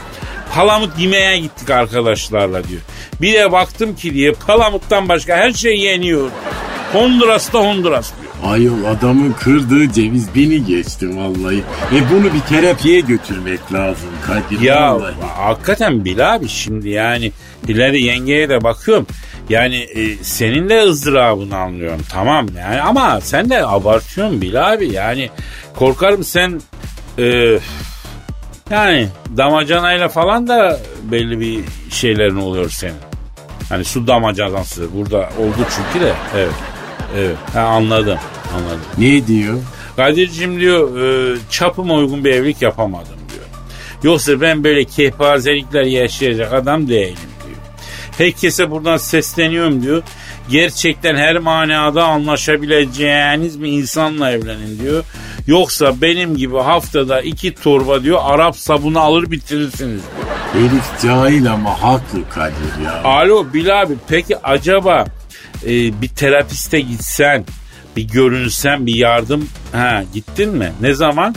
Palamut 0.54 0.98
yemeye 0.98 1.38
gittik 1.38 1.70
arkadaşlarla 1.70 2.64
diyor. 2.68 2.80
Bir 3.20 3.32
de 3.32 3.52
baktım 3.52 3.96
ki 3.96 4.14
diye 4.14 4.32
palamuttan 4.32 5.08
başka 5.08 5.36
her 5.36 5.52
şey 5.52 5.78
yeniyor. 5.78 6.30
Honduras'ta 6.92 7.58
Honduras 7.58 8.12
diyor. 8.20 8.29
Ayol 8.44 8.84
adamın 8.84 9.32
kırdığı 9.32 9.92
ceviz 9.92 10.28
beni 10.36 10.64
geçti 10.64 11.16
vallahi. 11.16 11.62
E 11.94 12.10
bunu 12.12 12.24
bir 12.34 12.40
terapiye 12.40 13.00
götürmek 13.00 13.72
lazım 13.72 14.08
Kadir 14.26 14.60
Ya 14.60 14.96
vallahi. 14.96 15.14
hakikaten 15.36 16.04
Bil 16.04 16.34
abi 16.34 16.48
şimdi 16.48 16.88
yani 16.88 17.32
ileri 17.68 18.02
yengeye 18.02 18.48
de 18.48 18.62
bakıyorum. 18.64 19.06
Yani 19.48 19.76
e, 19.76 20.16
senin 20.16 20.68
de 20.68 20.82
ızdırabını 20.82 21.56
anlıyorum 21.56 22.00
tamam 22.10 22.46
yani 22.58 22.80
ama 22.80 23.20
sen 23.20 23.50
de 23.50 23.66
abartıyorsun 23.66 24.40
Bil 24.42 24.72
abi 24.72 24.92
yani 24.92 25.30
korkarım 25.76 26.24
sen 26.24 26.60
e, 27.18 27.58
yani 28.70 29.08
damacanayla 29.36 30.08
falan 30.08 30.48
da 30.48 30.80
belli 31.02 31.40
bir 31.40 31.64
şeylerin 31.90 32.36
oluyor 32.36 32.70
senin. 32.70 32.94
Hani 33.68 33.84
su 33.84 34.06
damacanası 34.06 34.86
burada 34.96 35.18
oldu 35.18 35.66
çünkü 35.76 36.06
de 36.06 36.12
evet 36.36 36.52
evet 37.16 37.36
ha, 37.54 37.60
anladım 37.60 38.18
anladım. 38.56 38.80
Ne 38.98 39.26
diyor? 39.26 39.58
Kadir'cim 39.96 40.60
diyor 40.60 41.00
e, 41.00 41.36
çapıma 41.50 41.94
uygun 41.94 42.24
bir 42.24 42.30
evlilik 42.30 42.62
yapamadım 42.62 43.18
diyor. 43.32 43.44
Yoksa 44.02 44.40
ben 44.40 44.64
böyle 44.64 44.84
kehpazelikler 44.84 45.84
yaşayacak 45.84 46.52
adam 46.52 46.88
değilim 46.88 47.16
diyor. 47.46 47.56
Herkese 48.18 48.70
buradan 48.70 48.96
sesleniyorum 48.96 49.82
diyor. 49.82 50.02
Gerçekten 50.50 51.16
her 51.16 51.38
manada 51.38 52.04
anlaşabileceğiniz 52.04 53.62
bir 53.62 53.72
insanla 53.72 54.30
evlenin 54.30 54.78
diyor. 54.78 55.04
Yoksa 55.46 56.00
benim 56.00 56.36
gibi 56.36 56.56
haftada 56.58 57.20
iki 57.20 57.54
torba 57.54 58.02
diyor 58.02 58.20
Arap 58.22 58.56
sabunu 58.56 59.00
alır 59.00 59.30
bitirirsiniz 59.30 60.02
diyor. 60.02 60.64
Herif 60.70 61.02
cahil 61.02 61.52
ama 61.52 61.82
haklı 61.82 62.28
Kadir 62.30 62.84
ya. 62.84 63.02
Alo 63.04 63.52
Bil 63.54 63.82
abi 63.82 63.94
peki 64.08 64.38
acaba 64.38 65.04
e, 65.64 66.02
bir 66.02 66.08
terapiste 66.08 66.80
gitsen 66.80 67.44
bir 67.96 68.08
görünsen 68.08 68.86
bir 68.86 68.94
yardım 68.94 69.48
ha 69.72 70.02
gittin 70.14 70.50
mi? 70.50 70.72
Ne 70.80 70.94
zaman? 70.94 71.34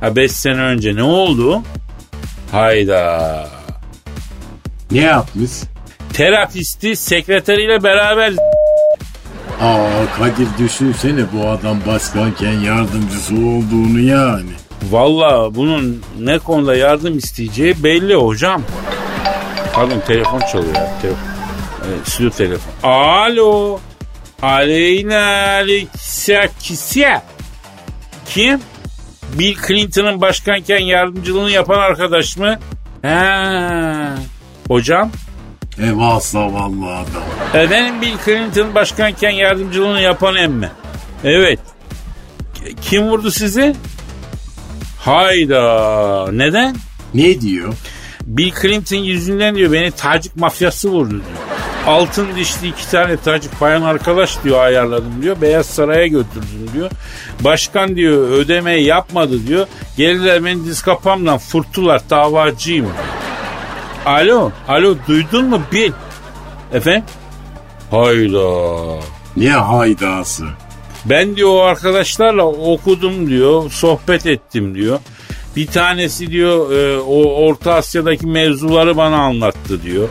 Ha 0.00 0.16
5 0.16 0.32
sene 0.32 0.60
önce 0.60 0.96
ne 0.96 1.02
oldu? 1.02 1.62
Hayda. 2.52 3.48
Ne 4.90 5.00
yapmış? 5.00 5.50
Terapisti 6.12 6.96
sekreteriyle 6.96 7.82
beraber 7.82 8.32
Aa 9.60 10.16
Kadir 10.18 10.48
düşünsene 10.58 11.20
bu 11.32 11.48
adam 11.48 11.78
başkanken 11.86 12.52
yardımcısı 12.52 13.34
olduğunu 13.34 14.00
yani. 14.00 14.50
Valla 14.90 15.54
bunun 15.54 16.02
ne 16.20 16.38
konuda 16.38 16.76
yardım 16.76 17.18
isteyeceği 17.18 17.84
belli 17.84 18.14
hocam. 18.14 18.62
Pardon 19.72 20.00
telefon 20.06 20.40
çalıyor. 20.52 20.74
Telefon. 21.02 21.37
E, 21.88 22.10
stüdyo 22.10 22.30
telefon. 22.30 22.72
Alo. 22.90 23.80
Aleyna 24.42 25.18
Alexia 25.54 26.48
Kim? 28.26 28.60
Bill 29.32 29.56
Clinton'ın 29.66 30.20
başkanken 30.20 30.78
yardımcılığını 30.78 31.50
yapan 31.50 31.78
arkadaş 31.78 32.36
mı? 32.36 32.58
Ha. 33.02 34.14
Hocam? 34.68 35.10
E 35.82 35.96
valla 35.96 36.52
valla 36.52 36.98
adam. 36.98 37.62
Efendim 37.62 38.02
Bill 38.02 38.16
Clinton 38.24 38.74
başkanken 38.74 39.30
yardımcılığını 39.30 40.00
yapan 40.00 40.36
emmi. 40.36 40.70
Evet. 41.24 41.60
Kim 42.82 43.02
vurdu 43.08 43.30
sizi? 43.30 43.76
Hayda. 45.00 46.28
Neden? 46.32 46.76
Ne 47.14 47.40
diyor? 47.40 47.74
Bill 48.22 48.52
Clinton 48.62 48.96
yüzünden 48.96 49.54
diyor 49.54 49.72
beni 49.72 49.90
Tacik 49.90 50.36
mafyası 50.36 50.90
vurdu 50.90 51.10
diyor. 51.10 51.57
Altın 51.86 52.36
dişli 52.36 52.68
iki 52.68 52.90
tane 52.90 53.16
Tacik 53.16 53.60
bayan 53.60 53.82
arkadaş 53.82 54.44
diyor 54.44 54.60
ayarladım 54.64 55.22
diyor. 55.22 55.40
Beyaz 55.40 55.66
Saray'a 55.66 56.06
götürdüm 56.06 56.70
diyor. 56.74 56.90
Başkan 57.40 57.96
diyor 57.96 58.28
ödemeyi 58.30 58.86
yapmadı 58.86 59.46
diyor. 59.46 59.66
Geldiler 59.96 60.44
beni 60.44 60.64
diz 60.64 60.82
kapamdan 60.82 61.38
fırttılar 61.38 62.00
davacıyım. 62.10 62.86
Alo, 64.06 64.52
alo 64.68 64.96
duydun 65.08 65.44
mu 65.44 65.62
Bill? 65.72 65.92
Efendim? 66.72 67.04
Hayda. 67.90 69.00
Ne 69.36 69.50
haydası? 69.50 70.44
Ben 71.04 71.36
diyor 71.36 71.48
o 71.50 71.60
arkadaşlarla 71.60 72.44
okudum 72.44 73.30
diyor, 73.30 73.70
sohbet 73.70 74.26
ettim 74.26 74.74
diyor. 74.74 74.98
Bir 75.56 75.66
tanesi 75.66 76.30
diyor 76.30 76.72
e, 76.72 77.00
o 77.00 77.46
Orta 77.46 77.74
Asya'daki 77.74 78.26
mevzuları 78.26 78.96
bana 78.96 79.16
anlattı 79.16 79.82
diyor. 79.82 80.08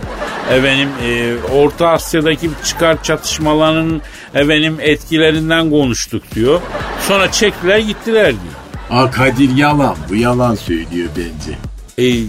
Efendim 0.52 0.90
e, 1.04 1.36
Orta 1.56 1.90
Asya'daki 1.90 2.50
çıkar 2.66 3.04
çatışmalarının 3.04 4.02
efendim 4.36 4.78
etkilerinden 4.82 5.70
konuştuk 5.70 6.24
diyor. 6.36 6.62
Sonra 7.08 7.32
çektiler 7.32 7.78
gittiler 7.80 8.26
diyor. 8.26 8.54
Aa 8.90 9.12
Kadir 9.12 9.56
yalan 9.56 9.96
bu 10.10 10.16
yalan 10.16 10.56
söylüyor 10.56 11.10
bence. 11.18 11.58
E, 12.10 12.24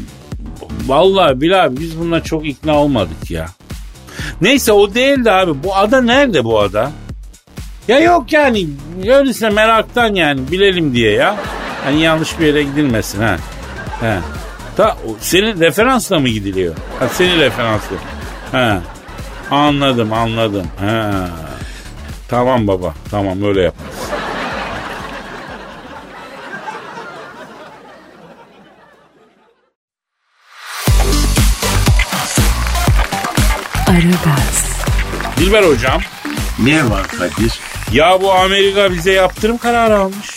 vallahi 0.87 1.41
Bilal 1.41 1.65
abi 1.65 1.81
biz 1.81 1.99
bununla 1.99 2.23
çok 2.23 2.47
ikna 2.47 2.77
olmadık 2.77 3.31
ya. 3.31 3.47
Neyse 4.41 4.73
o 4.73 4.95
değildi 4.95 5.31
abi. 5.31 5.63
Bu 5.65 5.77
ada 5.77 6.01
nerede 6.01 6.45
bu 6.45 6.61
ada? 6.61 6.91
Ya 7.89 7.99
yok 8.01 8.33
yani 8.33 8.67
öylesine 9.09 9.51
meraktan 9.51 10.15
yani 10.15 10.41
bilelim 10.51 10.95
diye 10.95 11.13
ya. 11.13 11.37
Hani 11.85 12.01
yanlış 12.01 12.41
bir 12.41 12.47
yere 12.47 12.63
gidilmesin 12.63 13.23
ha. 13.23 13.37
He. 14.01 14.15
Ta, 14.79 14.97
o- 15.09 15.17
senin 15.21 15.61
referansla 15.61 16.19
mı 16.19 16.29
gidiliyor? 16.29 16.75
Ha, 16.99 17.09
senin 17.09 17.39
referansla. 17.39 17.97
Ha. 18.53 18.81
Anladım 19.51 20.13
anladım. 20.13 20.67
Ha. 20.81 21.29
Tamam 22.29 22.67
baba 22.67 22.95
tamam 23.11 23.43
öyle 23.45 23.63
yap. 23.63 23.75
Aragaz, 33.87 34.65
Dilber 35.39 35.63
hocam 35.63 36.01
Ne 36.59 36.91
var 36.91 37.07
Kadir? 37.09 37.61
ya 37.93 38.23
bu 38.23 38.33
Amerika 38.33 38.93
bize 38.93 39.13
yaptırım 39.13 39.59
kararı 39.59 39.99
almış. 39.99 40.37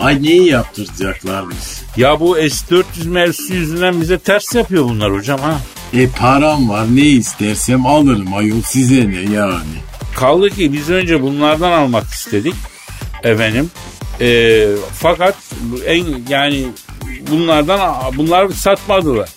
Ay 0.00 0.22
neyi 0.22 0.48
yaptıracaklarmış? 0.48 1.56
Ya 1.96 2.20
bu 2.20 2.36
S-400 2.36 3.08
mevzusu 3.08 3.54
yüzünden 3.54 4.00
bize 4.00 4.18
ters 4.18 4.54
yapıyor 4.54 4.84
bunlar 4.84 5.12
hocam 5.12 5.40
ha. 5.40 5.58
E 5.92 6.08
param 6.08 6.68
var 6.68 6.86
ne 6.96 7.00
istersem 7.00 7.86
alırım 7.86 8.34
ayol 8.34 8.62
size 8.62 9.10
ne 9.10 9.34
yani? 9.34 9.78
Kaldı 10.16 10.50
ki 10.50 10.72
biz 10.72 10.90
önce 10.90 11.22
bunlardan 11.22 11.72
almak 11.72 12.04
istedik 12.04 12.54
efendim. 13.24 13.70
Ee, 14.20 14.66
fakat 14.94 15.36
en 15.86 16.04
yani 16.28 16.64
bunlardan 17.30 17.96
bunlar 18.16 18.48
satmadılar. 18.48 19.28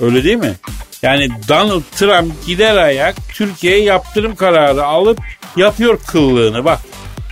Öyle 0.00 0.24
değil 0.24 0.36
mi? 0.36 0.54
Yani 1.02 1.28
Donald 1.48 1.82
Trump 1.96 2.46
gider 2.46 2.76
ayak 2.76 3.16
Türkiye'ye 3.34 3.84
yaptırım 3.84 4.34
kararı 4.34 4.84
alıp 4.84 5.18
yapıyor 5.56 5.98
kıllığını 6.06 6.64
bak. 6.64 6.78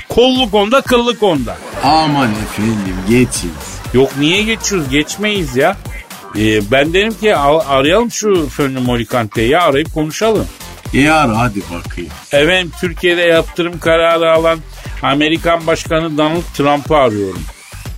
Kolluk 0.09 0.55
onda 0.55 0.81
kıllık 0.81 1.23
onda. 1.23 1.57
Aman 1.85 2.31
efendim 2.31 2.97
geçiniz. 3.09 3.76
Yok 3.97 4.11
niye 4.19 4.43
geçiyoruz? 4.43 4.89
Geçmeyiz 4.91 5.57
ya. 5.57 5.77
Ee, 6.39 6.71
ben 6.71 6.93
derim 6.95 7.15
ki 7.15 7.37
al- 7.37 7.61
arayalım 7.69 8.11
şu 8.11 8.49
Fönlü 8.49 8.79
Molikante'yi 8.81 9.49
ya 9.51 9.63
arayıp 9.63 9.95
konuşalım. 9.95 10.47
E 10.95 11.11
ara 11.11 11.39
hadi 11.39 11.61
bakayım. 11.61 12.11
Efendim 12.33 12.73
Türkiye'de 12.81 13.21
yaptırım 13.23 13.79
kararı 13.79 14.33
alan 14.33 14.59
Amerikan 15.03 15.67
Başkanı 15.67 16.19
Donald 16.19 16.43
Trump'ı 16.55 16.97
arıyorum. 16.97 17.43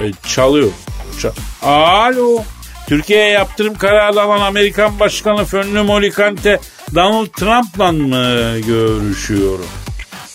E, 0.00 0.04
çalıyor. 0.28 0.70
Ça- 1.18 1.32
Alo. 1.62 2.42
Türkiye'ye 2.88 3.28
yaptırım 3.30 3.74
kararı 3.74 4.20
alan 4.22 4.40
Amerikan 4.40 5.00
Başkanı 5.00 5.44
Fönlü 5.44 5.82
Molikante 5.82 6.60
Donald 6.94 7.26
Trump'la 7.26 7.92
mı 7.92 8.60
görüşüyorum? 8.66 9.66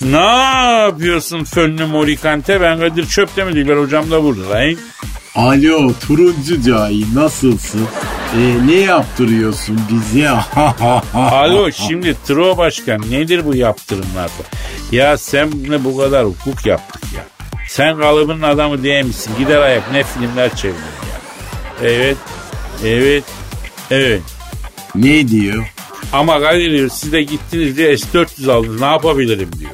Ne 0.02 0.26
yapıyorsun 0.82 1.44
Fönlü 1.44 1.86
Molikante? 1.86 2.62
Ben 2.62 2.80
Kadir 2.80 3.06
Çöptemir 3.08 3.68
ben 3.70 3.78
hocam 3.78 4.12
da 4.12 4.24
burada. 4.24 4.60
He? 4.60 4.76
Alo 5.36 5.92
turuncu 6.08 6.62
cahil 6.62 7.06
nasılsın? 7.16 7.88
E, 8.38 8.68
ne 8.68 8.76
yaptırıyorsun 8.76 9.80
bize? 9.92 10.30
Alo 11.14 11.72
şimdi 11.72 12.16
Tro 12.28 12.58
Başkan 12.58 13.02
nedir 13.12 13.46
bu 13.46 13.56
yaptırımlar? 13.56 14.32
Ya 14.92 15.18
sen 15.18 15.50
ne 15.70 15.84
bu 15.84 15.98
kadar 15.98 16.26
hukuk 16.26 16.66
yaptık 16.66 17.02
ya. 17.18 17.26
Sen 17.68 17.98
kalıbının 17.98 18.42
adamı 18.42 18.84
değil 18.84 19.06
misin? 19.06 19.32
Gider 19.40 19.62
ayak 19.62 19.92
ne 19.92 20.04
filmler 20.04 20.56
çeviriyorsun 20.56 21.08
ya. 21.12 21.20
Evet, 21.90 22.18
evet, 22.86 23.24
evet. 23.92 24.22
ne 24.96 25.28
diyor? 25.28 25.74
Ama 26.14 26.40
Kadir 26.40 26.72
diyor 26.72 26.90
siz 26.90 27.12
de 27.12 27.24
gittiniz 27.24 27.78
diye 27.78 27.98
S-400 27.98 28.52
aldınız 28.52 28.80
ne 28.82 28.86
yapabilirim 28.86 29.50
diyor. 29.60 29.72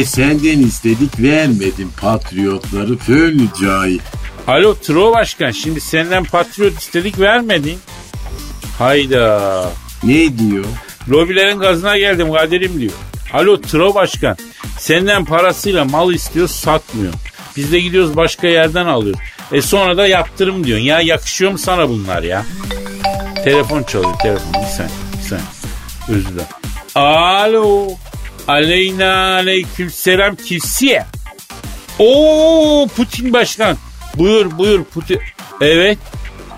E 0.00 0.04
senden 0.04 0.58
istedik 0.58 1.20
vermedin 1.20 1.90
patriotları 2.00 2.96
fönlü 2.96 3.48
cahil. 3.62 4.00
Alo 4.48 4.74
Tro 4.74 5.12
Başkan 5.12 5.50
şimdi 5.50 5.80
senden 5.80 6.24
patriot 6.24 6.78
istedik 6.78 7.20
vermedin. 7.20 7.78
Hayda. 8.78 9.70
Ne 10.02 10.38
diyor? 10.38 10.64
Lobilerin 11.08 11.58
gazına 11.58 11.98
geldim 11.98 12.32
Kadir'im 12.32 12.80
diyor. 12.80 12.92
Alo 13.32 13.60
Tro 13.60 13.94
Başkan 13.94 14.36
senden 14.78 15.24
parasıyla 15.24 15.84
mal 15.84 16.12
istiyor 16.12 16.48
satmıyor. 16.48 17.12
Biz 17.56 17.72
de 17.72 17.80
gidiyoruz 17.80 18.16
başka 18.16 18.46
yerden 18.46 18.86
alıyoruz. 18.86 19.20
E 19.52 19.62
sonra 19.62 19.96
da 19.96 20.06
yaptırım 20.06 20.64
diyorsun. 20.64 20.84
Ya 20.84 21.00
yakışıyor 21.00 21.52
mu 21.52 21.58
sana 21.58 21.88
bunlar 21.88 22.22
ya? 22.22 22.44
Telefon 23.44 23.82
çalıyor 23.82 24.14
telefon. 24.22 24.52
Bir 24.52 24.66
saniye 24.66 24.94
bir 25.18 25.28
saniye. 25.28 25.46
Özür 26.08 26.28
dilerim. 26.28 26.46
Alo. 26.94 27.88
Aleyna 28.48 29.34
aleyküm 29.34 29.90
selam 29.90 30.36
kimsiye? 30.36 31.06
Oo 31.98 32.86
Putin 32.96 33.32
başkan. 33.32 33.76
Buyur 34.16 34.58
buyur 34.58 34.84
Putin. 34.84 35.20
Evet. 35.60 35.98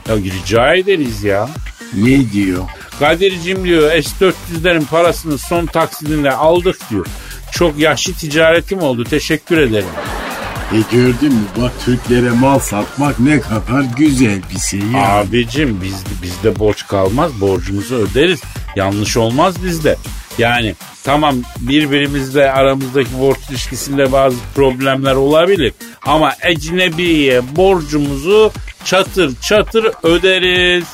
Ya 0.09 0.17
rica 0.17 0.75
ederiz 0.75 1.25
ya. 1.25 1.49
Ne 1.95 2.33
diyor? 2.33 2.65
Kadir'cim 2.99 3.65
diyor 3.65 4.03
S-400'lerin 4.03 4.85
parasını 4.87 5.39
son 5.39 5.67
taksidinde 5.67 6.33
aldık 6.33 6.77
diyor. 6.91 7.07
Çok 7.53 7.79
yaşlı 7.79 8.13
ticaretim 8.13 8.79
oldu 8.79 9.05
teşekkür 9.05 9.59
ederim. 9.59 9.89
E 10.73 10.97
gördün 10.97 11.35
mü 11.35 11.45
bak 11.63 11.73
Türklere 11.85 12.31
mal 12.31 12.59
satmak 12.59 13.21
ne 13.21 13.41
kadar 13.41 13.85
güzel 13.97 14.41
bir 14.55 14.61
şey 14.61 14.81
ya. 14.81 15.09
Abicim 15.09 15.81
biz, 15.83 16.05
bizde 16.23 16.59
borç 16.59 16.87
kalmaz 16.87 17.41
borcumuzu 17.41 17.95
öderiz. 17.95 18.41
Yanlış 18.77 19.17
olmaz 19.17 19.65
bizde. 19.65 19.97
Yani 20.39 20.75
tamam 21.05 21.37
birbirimizle 21.59 22.53
aramızdaki 22.53 23.21
borç 23.21 23.39
ilişkisinde 23.51 24.13
bazı 24.13 24.37
problemler 24.55 25.15
olabilir. 25.15 25.73
Ama 26.07 26.33
ecnebiye 26.43 27.57
borcumuzu 27.57 28.53
çatır 28.85 29.41
çatır 29.41 29.93
öderiz. 30.03 30.85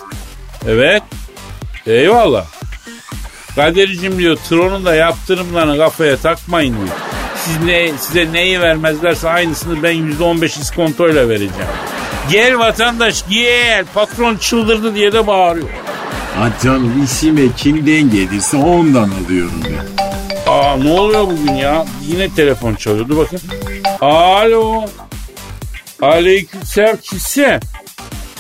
Evet. 0.69 1.03
Eyvallah. 1.87 2.47
Kadir'cim 3.57 4.19
diyor 4.19 4.39
Tron'un 4.49 4.85
da 4.85 4.95
yaptırımlarını 4.95 5.79
kafaya 5.79 6.17
takmayın 6.17 6.77
diyor. 6.77 6.97
Siz 7.45 7.65
ne, 7.65 7.93
size 7.99 8.33
neyi 8.33 8.61
vermezlerse 8.61 9.29
aynısını 9.29 9.83
ben 9.83 9.95
%15 9.95 10.61
iskontoyla 10.61 11.29
vereceğim. 11.29 11.53
Gel 12.31 12.59
vatandaş 12.59 13.25
gel 13.29 13.85
patron 13.95 14.37
çıldırdı 14.37 14.95
diye 14.95 15.13
de 15.13 15.27
bağırıyor. 15.27 15.69
Ha 16.39 16.53
canım 16.63 17.05
işime 17.05 17.43
kimden 17.57 18.11
gelirse 18.11 18.57
ondan 18.57 19.11
alıyorum 19.25 19.63
ben. 19.65 20.03
Aa 20.53 20.77
ne 20.77 20.91
oluyor 20.91 21.27
bugün 21.27 21.53
ya? 21.53 21.85
Yine 22.07 22.35
telefon 22.35 22.75
çalıyor. 22.75 23.09
Dur 23.09 23.17
bakayım. 23.17 23.45
Alo. 24.01 24.85
Aleykümselam 26.03 26.97
kimse? 27.03 27.61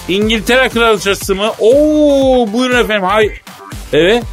İngiltere 0.09 0.69
kraliçesi 0.69 1.35
mi? 1.35 1.43
Oo 1.59 2.49
buyurun 2.53 2.85
efendim. 2.85 3.05
Hay. 3.05 3.31
Evet. 3.93 4.25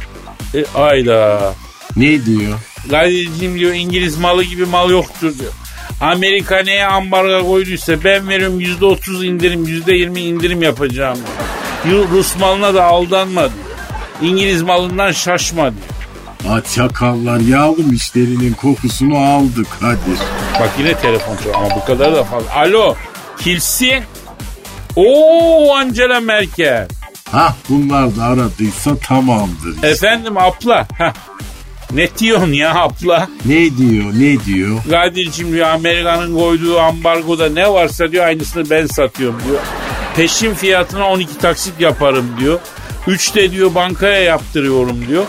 E, 0.54 0.64
ayda. 0.74 1.54
Ne 1.96 2.26
diyor? 2.26 2.58
Kadir'cim 2.90 3.58
diyor 3.58 3.74
İngiliz 3.74 4.18
malı 4.18 4.44
gibi 4.44 4.66
mal 4.66 4.90
yoktur 4.90 5.38
diyor. 5.38 5.52
Amerika 6.00 6.58
neye 6.62 6.86
ambargo 6.86 7.46
koyduysa 7.46 8.04
ben 8.04 8.28
veriyorum 8.28 8.60
yüzde 8.60 8.84
otuz 8.84 9.24
indirim 9.24 9.64
yüzde 9.64 9.94
yirmi 9.94 10.20
indirim 10.20 10.62
yapacağım 10.62 11.16
diyor. 11.16 11.39
Rus 11.86 12.36
malına 12.36 12.74
da 12.74 12.84
aldanma 12.84 13.40
diyor. 13.40 13.52
İngiliz 14.22 14.62
malından 14.62 15.12
şaşma 15.12 15.62
diyor. 15.62 16.52
Ha 16.52 16.60
çakallar 16.74 17.40
yavrum 17.40 17.92
işlerinin 17.92 18.52
kokusunu 18.52 19.18
aldık 19.18 19.66
Kadir. 19.80 20.18
Bak 20.60 20.70
yine 20.78 20.94
telefon 20.94 21.36
çalıyor 21.36 21.54
ama 21.54 21.76
bu 21.76 21.84
kadar 21.84 22.14
da 22.14 22.24
fazla. 22.24 22.54
Alo 22.54 22.94
kimsin? 23.40 24.02
Oo 24.96 25.74
Angela 25.74 26.20
Merkel. 26.20 26.88
Ha 27.32 27.56
bunlar 27.68 28.16
da 28.16 28.24
aradıysa 28.24 28.96
tamamdır. 28.96 29.82
Efendim 29.82 30.36
abla. 30.38 30.88
Heh. 30.98 31.12
Ne 31.92 32.08
diyorsun 32.18 32.52
ya 32.52 32.74
abla? 32.74 33.28
Ne 33.44 33.76
diyor 33.76 34.04
ne 34.14 34.44
diyor? 34.44 34.78
Kadir'cim 34.90 35.52
diyor 35.52 35.68
Amerika'nın 35.68 36.38
koyduğu 36.38 36.80
ambargoda 36.80 37.48
ne 37.48 37.72
varsa 37.72 38.12
diyor 38.12 38.24
aynısını 38.26 38.70
ben 38.70 38.86
satıyorum 38.86 39.40
diyor. 39.48 39.60
Peşin 40.20 40.54
fiyatına 40.54 41.08
12 41.08 41.38
taksit 41.38 41.80
yaparım 41.80 42.26
diyor. 42.40 42.60
3 43.06 43.34
de 43.34 43.50
diyor 43.50 43.74
bankaya 43.74 44.18
yaptırıyorum 44.22 45.08
diyor. 45.08 45.24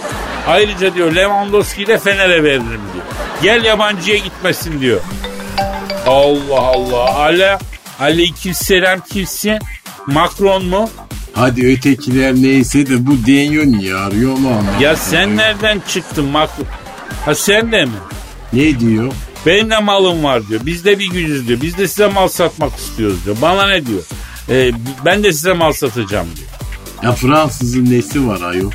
Ayrıca 0.47 0.95
diyor 0.95 1.15
Lewandowski'yi 1.15 1.87
de 1.87 1.99
Fener'e 1.99 2.43
veririm 2.43 2.81
diyor. 2.93 3.05
Gel 3.43 3.65
yabancıya 3.65 4.17
gitmesin 4.17 4.81
diyor. 4.81 5.01
Allah 6.07 6.59
Allah. 6.59 7.15
Ale, 7.15 7.57
aleyküm 7.99 8.53
selam 8.53 8.99
kimsin? 9.13 9.59
Macron 10.07 10.65
mu? 10.65 10.89
Hadi 11.33 11.67
ötekiler 11.67 12.33
neyse 12.33 12.87
de 12.87 13.07
bu 13.07 13.25
Denyo 13.27 13.65
niye 13.65 13.95
arıyor 13.95 14.37
mu? 14.37 14.63
Ya 14.79 14.95
sen 14.95 15.37
nereden 15.37 15.81
çıktın 15.87 16.25
Macron? 16.25 16.67
Ha 17.25 17.35
sen 17.35 17.71
de 17.71 17.85
mi? 17.85 17.91
Ne 18.53 18.79
diyor? 18.79 19.13
Benim 19.45 19.69
de 19.69 19.79
malım 19.79 20.23
var 20.23 20.47
diyor. 20.47 20.61
Biz 20.65 20.85
de 20.85 20.99
bir 20.99 21.09
gücüz 21.09 21.47
diyor. 21.47 21.61
Biz 21.61 21.77
de 21.77 21.87
size 21.87 22.07
mal 22.07 22.27
satmak 22.27 22.75
istiyoruz 22.77 23.25
diyor. 23.25 23.37
Bana 23.41 23.67
ne 23.67 23.85
diyor? 23.85 24.03
Ee, 24.51 24.71
ben 25.05 25.23
de 25.23 25.33
size 25.33 25.53
mal 25.53 25.73
satacağım 25.73 26.27
diyor. 26.35 26.47
Ya 27.03 27.11
Fransızın 27.11 27.91
nesi 27.91 28.27
var 28.27 28.41
ayol? 28.41 28.71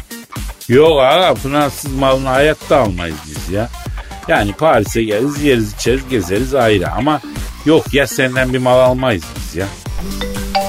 Yok 0.69 1.01
aga 1.01 1.35
Fransız 1.35 1.93
malını 1.93 2.29
hayatta 2.29 2.77
almayız 2.77 3.17
biz 3.27 3.55
ya. 3.55 3.69
Yani 4.29 4.53
Paris'e 4.53 5.03
geliriz 5.03 5.43
yeriz 5.43 5.75
içeriz 5.75 6.09
gezeriz 6.11 6.55
ayrı 6.55 6.93
ama 6.93 7.21
yok 7.67 7.95
ya 7.95 8.07
senden 8.07 8.53
bir 8.53 8.59
mal 8.59 8.79
almayız 8.79 9.25
biz 9.37 9.57
ya. 9.57 9.67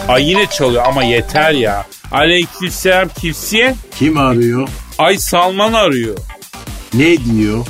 Ay 0.08 0.30
yine 0.30 0.46
çalıyor 0.46 0.84
ama 0.88 1.04
yeter 1.04 1.52
ya. 1.52 1.86
Aleykümselam 2.12 3.10
kimsin? 3.10 3.76
Kim 4.00 4.18
arıyor? 4.18 4.68
Ay 4.98 5.18
Salman 5.18 5.74
arıyor. 5.74 6.18
Ne 6.94 7.18
diyor? 7.26 7.66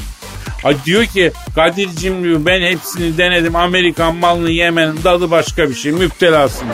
Ay 0.64 0.76
diyor 0.86 1.06
ki 1.06 1.32
Kadir'cim 1.56 2.24
diyor 2.24 2.46
ben 2.46 2.62
hepsini 2.62 3.18
denedim. 3.18 3.56
Amerikan 3.56 4.16
malını 4.16 4.52
yemenin 4.52 4.98
tadı 4.98 5.32
başka 5.32 5.70
bir 5.70 5.76
şey. 5.76 5.92
Müptelasın. 5.92 6.68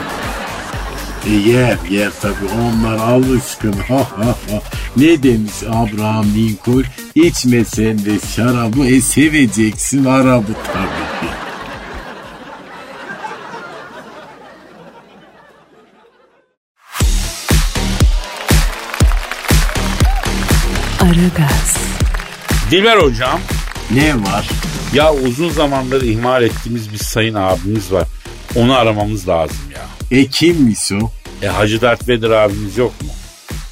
E 1.28 1.34
yer 1.34 1.78
yer 1.90 2.12
tabii 2.22 2.52
onlar 2.62 2.98
alışkın. 2.98 3.74
Ha, 3.74 3.98
ha, 4.18 4.26
ha. 4.26 4.62
ne 4.98 5.24
demiş 5.24 5.54
Abraham 5.70 6.26
Lincoln? 6.36 6.84
İçmesen 7.16 8.06
de 8.06 8.12
şarabı 8.36 8.86
e 8.86 9.02
seveceksin 9.02 10.06
arabı 10.06 10.54
tabii 10.74 11.28
ki. 11.28 11.34
Aragaz, 21.02 21.78
Dilber 22.72 22.98
hocam. 22.98 23.40
Ne 23.92 24.16
var? 24.16 24.50
Ya 24.94 25.14
uzun 25.14 25.50
zamandır 25.50 26.02
ihmal 26.02 26.44
ettiğimiz 26.44 26.94
bir 26.94 26.98
sayın 26.98 27.34
abimiz 27.34 27.92
var. 27.92 28.08
Onu 28.56 28.74
aramamız 28.74 29.28
lazım 29.28 29.58
ya. 29.76 29.93
E 30.12 30.28
kimmiş 30.28 30.92
o? 30.92 31.12
E 31.42 31.48
Hacı 31.48 31.82
Dert 31.82 32.08
Vedir 32.08 32.30
abimiz 32.30 32.78
yok 32.78 33.02
mu? 33.02 33.10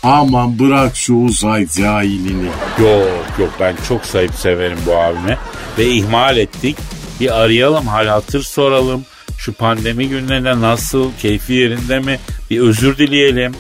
Aman 0.04 0.60
bırak 0.60 0.96
şu 0.96 1.14
uzay 1.14 1.68
cahilini. 1.68 2.50
Yok 2.80 3.34
yok 3.40 3.50
ben 3.60 3.76
çok 3.88 4.06
sayıp 4.06 4.34
severim 4.36 4.78
bu 4.86 4.96
abime. 4.98 5.38
Ve 5.78 5.86
ihmal 5.88 6.38
ettik. 6.38 6.78
Bir 7.20 7.42
arayalım 7.42 7.88
hal 7.88 8.08
hatır 8.08 8.44
soralım. 8.44 9.06
Şu 9.38 9.54
pandemi 9.54 10.10
günlerinde 10.10 10.62
nasıl, 10.62 11.12
keyfi 11.22 11.54
yerinde 11.54 12.00
mi? 12.00 12.20
Bir 12.50 12.60
özür 12.60 12.98
dileyelim. 12.98 13.54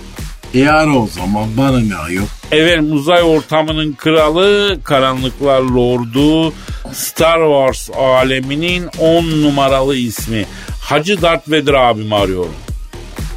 E 0.55 0.67
ara 0.67 0.95
o 0.95 1.07
zaman 1.07 1.57
bana 1.57 1.79
ne 1.79 1.95
ayol? 1.95 2.23
Efendim 2.51 2.91
uzay 2.93 3.23
ortamının 3.23 3.93
kralı, 3.93 4.79
karanlıklar 4.84 5.62
lordu, 5.62 6.53
Star 6.93 7.39
Wars 7.39 7.89
aleminin 7.97 8.89
10 8.99 9.23
numaralı 9.23 9.95
ismi. 9.95 10.45
Hacı 10.82 11.22
Darth 11.22 11.52
Vader 11.52 11.74
abimi 11.74 12.15
arıyorum. 12.15 12.56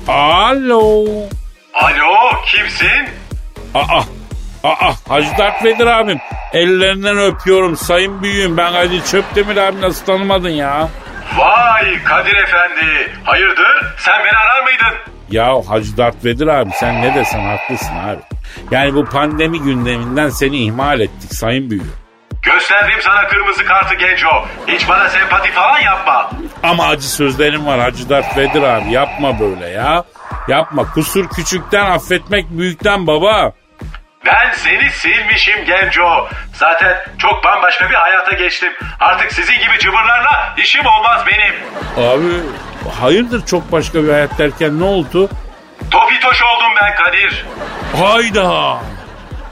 Alo. 0.09 1.05
Alo 1.75 2.43
kimsin? 2.47 3.09
Aa, 3.75 4.01
aa, 4.65 4.93
Hacı 5.09 5.29
Darth 5.39 5.65
Vader 5.65 5.87
abim. 5.87 6.19
Ellerinden 6.53 7.19
öpüyorum 7.19 7.77
sayın 7.77 8.23
büyüğüm. 8.23 8.57
Ben 8.57 8.73
Kadir 8.73 9.05
Çöptemir 9.05 9.57
abi 9.57 9.81
nasıl 9.81 10.05
tanımadın 10.07 10.49
ya? 10.49 10.89
Vay 11.37 12.03
Kadir 12.05 12.35
Efendi. 12.35 13.13
Hayırdır? 13.25 13.95
Sen 13.99 14.15
beni 14.19 14.39
arar 14.39 14.63
mıydın? 14.63 15.13
Ya 15.31 15.55
Hacı 15.69 15.97
Darth 15.97 16.17
Vader 16.27 16.47
abi 16.47 16.71
sen 16.81 17.03
ne 17.03 17.15
desen 17.15 17.41
haklısın 17.41 17.95
abi. 17.97 18.21
Yani 18.71 18.95
bu 18.95 19.05
pandemi 19.05 19.61
gündeminden 19.63 20.29
seni 20.29 20.57
ihmal 20.57 21.01
ettik 21.01 21.35
sayın 21.35 21.71
büyüğüm. 21.71 21.93
Gösterdim 22.45 22.99
sana 23.01 23.29
kırmızı 23.29 23.65
kartı 23.65 23.95
Genco. 23.95 24.47
Hiç 24.69 24.89
bana 24.89 25.09
sempati 25.09 25.53
falan 25.53 25.79
yapma. 25.79 26.31
Ama 26.63 26.87
acı 26.89 27.09
sözlerim 27.11 27.67
var 27.67 27.81
Hacı 27.81 28.09
Darth 28.09 28.37
Vader 28.39 28.63
abi 28.63 28.91
yapma 28.93 29.41
böyle 29.41 29.69
ya. 29.69 30.05
Yapma 30.49 30.91
kusur 30.93 31.29
küçükten 31.29 31.85
affetmek 31.91 32.51
büyükten 32.51 33.07
baba. 33.07 33.53
Ben 34.27 34.51
seni 34.53 34.91
silmişim 34.91 35.65
Genco. 35.65 36.29
Zaten 36.55 36.97
çok 37.19 37.45
bambaşka 37.45 37.91
bir 37.91 37.95
hayata 37.95 38.33
geçtim. 38.37 38.73
Artık 39.01 39.33
sizin 39.33 39.55
gibi 39.55 39.79
cıbırlarla 39.81 40.55
işim 40.57 40.87
olmaz 40.87 41.25
benim. 41.27 41.55
Abi 42.09 42.33
hayırdır 43.01 43.47
çok 43.47 43.73
başka 43.73 44.05
bir 44.05 44.11
hayat 44.11 44.39
derken 44.39 44.81
ne 44.81 44.85
oldu? 44.85 45.29
Topitoş 45.91 46.43
oldum 46.43 46.73
ben 46.83 46.95
Kadir. 46.95 47.47
Hayda. 48.01 48.79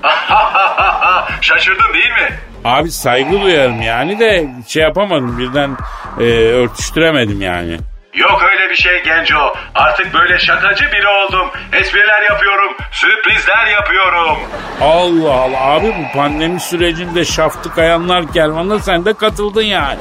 Şaşırdın 1.40 1.94
değil 1.94 2.10
mi? 2.10 2.38
Abi 2.64 2.90
saygı 2.90 3.40
duyarım 3.40 3.82
yani 3.82 4.18
de 4.18 4.48
şey 4.68 4.82
yapamadım 4.82 5.38
birden 5.38 5.76
e, 6.20 6.24
örtüştüremedim 6.52 7.42
yani. 7.42 7.78
Yok 8.14 8.42
öyle 8.52 8.70
bir 8.70 8.76
şey 8.76 9.02
Genco. 9.02 9.54
Artık 9.74 10.14
böyle 10.14 10.38
şakacı 10.38 10.84
biri 10.92 11.08
oldum. 11.08 11.50
Espriler 11.72 12.22
yapıyorum, 12.22 12.76
sürprizler 12.92 13.66
yapıyorum. 13.66 14.38
Allah 14.80 15.32
Allah 15.34 15.60
abi 15.60 15.86
bu 15.86 16.16
pandemi 16.18 16.60
sürecinde 16.60 17.24
şaftı 17.24 17.74
kayanlar 17.74 18.32
kervanına 18.32 18.78
sen 18.78 19.04
de 19.04 19.14
katıldın 19.14 19.62
yani. 19.62 19.98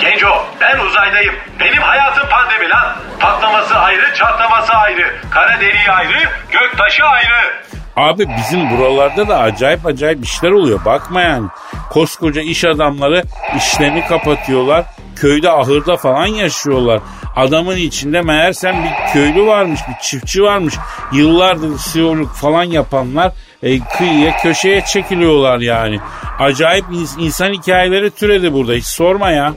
Genco 0.00 0.44
ben 0.60 0.78
uzaydayım. 0.78 1.34
Benim 1.60 1.82
hayatım 1.82 2.28
pandemi 2.28 2.70
lan. 2.70 2.96
Patlaması 3.20 3.78
ayrı, 3.78 4.14
çatlaması 4.14 4.72
ayrı. 4.72 5.14
Kara 5.30 5.60
deliği 5.60 5.90
ayrı, 5.90 6.18
gök 6.52 6.78
taşı 6.78 7.04
ayrı. 7.04 7.62
Abi 7.96 8.26
bizim 8.38 8.70
buralarda 8.70 9.28
da 9.28 9.38
acayip 9.38 9.86
acayip 9.86 10.24
işler 10.24 10.50
oluyor 10.50 10.84
bakma 10.84 11.20
yani. 11.20 11.46
Koskoca 11.90 12.42
iş 12.42 12.64
adamları 12.64 13.22
işlerini 13.56 14.04
kapatıyorlar. 14.06 14.84
Köyde 15.16 15.50
ahırda 15.50 15.96
falan 15.96 16.26
yaşıyorlar. 16.26 17.00
Adamın 17.36 17.76
içinde 17.76 18.22
meğersem 18.22 18.76
bir 18.84 19.12
köylü 19.12 19.46
varmış, 19.46 19.80
bir 19.88 20.02
çiftçi 20.02 20.42
varmış. 20.42 20.74
Yıllardır 21.12 21.78
siyoluk 21.78 22.34
falan 22.34 22.64
yapanlar 22.64 23.32
e, 23.62 23.78
kıyıya 23.80 24.36
köşeye 24.36 24.80
çekiliyorlar 24.80 25.58
yani. 25.58 25.98
Acayip 26.38 26.84
ins- 26.84 27.20
insan 27.20 27.52
hikayeleri 27.52 28.10
türedi 28.10 28.52
burada 28.52 28.72
hiç 28.72 28.86
sorma 28.86 29.30
ya. 29.30 29.52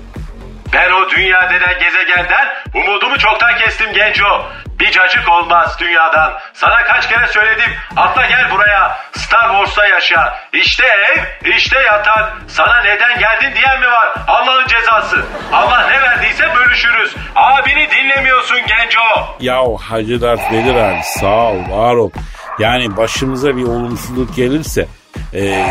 Ben 0.73 0.91
o 0.91 1.10
dünya 1.10 1.49
denen 1.49 1.79
gezegenden 1.79 2.47
umudumu 2.73 3.17
çoktan 3.17 3.58
kestim 3.58 3.93
Genco. 3.93 4.45
Bir 4.79 4.91
cacık 4.91 5.29
olmaz 5.29 5.77
dünyadan. 5.79 6.34
Sana 6.53 6.84
kaç 6.84 7.10
kere 7.10 7.27
söyledim. 7.27 7.71
Atla 7.95 8.25
gel 8.25 8.51
buraya. 8.51 8.97
Star 9.12 9.49
Wars'ta 9.49 9.88
yaşa. 9.88 10.39
İşte 10.53 10.84
ev, 10.86 11.49
işte 11.58 11.79
yatak. 11.79 12.34
Sana 12.47 12.82
neden 12.82 13.19
geldin 13.19 13.55
diyen 13.55 13.79
mi 13.79 13.88
var? 13.88 14.13
Allah'ın 14.27 14.67
cezası. 14.67 15.25
Allah 15.53 15.88
ne 15.88 16.01
verdiyse 16.01 16.55
bölüşürüz. 16.55 17.15
Abini 17.36 17.88
dinlemiyorsun 17.91 18.58
Genco. 18.58 19.36
Yahu 19.39 19.77
Hacı 19.89 20.21
Dert 20.21 20.51
Vedir 20.51 20.75
abi 20.75 21.03
sağ 21.03 21.27
ol 21.27 21.69
var 21.69 21.95
ol. 21.95 22.12
Yani 22.60 22.97
başımıza 22.97 23.58
bir 23.58 23.63
olumsuzluk 23.63 24.36
gelirse 24.36 24.88
e, 25.34 25.65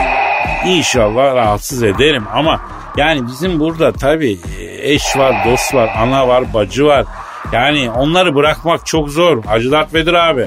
inşallah 0.64 1.34
rahatsız 1.34 1.82
ederim 1.82 2.26
ama 2.34 2.61
yani 2.98 3.26
bizim 3.26 3.61
burada 3.61 3.92
tabii 3.92 4.38
e, 4.58 4.92
eş 4.92 5.16
var, 5.16 5.34
dost 5.44 5.74
var, 5.74 5.90
ana 5.96 6.28
var, 6.28 6.54
bacı 6.54 6.84
var. 6.87 7.04
Yani 7.52 7.90
onları 7.90 8.34
bırakmak 8.34 8.87
çok 8.87 9.08
zor. 9.08 9.44
Hacı 9.44 9.72
Dert 9.72 9.94
Vedir 9.94 10.14
abi. 10.14 10.46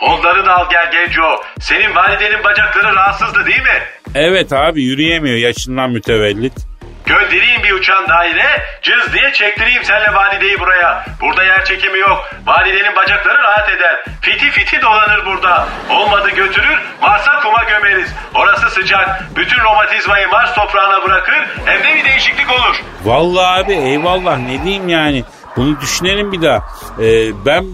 Onları 0.00 0.46
da 0.46 0.56
al 0.56 0.70
gel 0.70 0.92
Genco. 0.92 1.42
Senin 1.60 1.94
validenin 1.96 2.44
bacakları 2.44 2.94
rahatsızdı 2.94 3.46
değil 3.46 3.62
mi? 3.62 3.78
Evet 4.14 4.52
abi 4.52 4.82
yürüyemiyor 4.82 5.36
yaşından 5.36 5.90
mütevellit. 5.90 6.69
Göndereyim 7.10 7.62
bir 7.62 7.72
uçan 7.72 8.08
daire, 8.08 8.46
cız 8.82 9.12
diye 9.12 9.32
çektireyim 9.32 9.84
senle 9.84 10.14
valideyi 10.14 10.60
buraya. 10.60 11.04
Burada 11.20 11.44
yer 11.44 11.64
çekimi 11.64 11.98
yok. 11.98 12.30
Validenin 12.46 12.96
bacakları 12.96 13.38
rahat 13.38 13.68
eder. 13.68 14.04
Fiti 14.20 14.50
fiti 14.50 14.82
dolanır 14.82 15.26
burada. 15.26 15.68
Olmadı 15.90 16.30
götürür, 16.30 16.78
Mars'a 17.02 17.40
kuma 17.40 17.64
gömeriz. 17.64 18.14
Orası 18.34 18.70
sıcak. 18.70 19.22
Bütün 19.36 19.60
romatizmayı 19.64 20.28
Mars 20.28 20.54
toprağına 20.54 21.04
bırakır, 21.04 21.46
hem 21.64 21.78
de 21.78 21.94
bir 21.96 22.04
değişiklik 22.04 22.50
olur. 22.50 22.76
Vallahi 23.04 23.64
abi 23.64 23.72
eyvallah 23.72 24.38
ne 24.38 24.64
diyeyim 24.64 24.88
yani. 24.88 25.24
Bunu 25.56 25.80
düşünelim 25.80 26.32
bir 26.32 26.42
daha. 26.42 26.56
Ee, 27.02 27.46
ben 27.46 27.64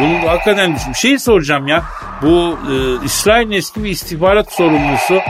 bunu 0.00 0.28
hakikaten. 0.28 0.76
Bir 0.88 0.94
şey 0.94 1.18
soracağım 1.18 1.68
ya. 1.68 1.82
Bu 2.22 2.58
e, 2.70 3.04
İsrail'in 3.04 3.52
eski 3.52 3.84
bir 3.84 3.90
istihbarat 3.90 4.52
sorumlusu 4.52 5.20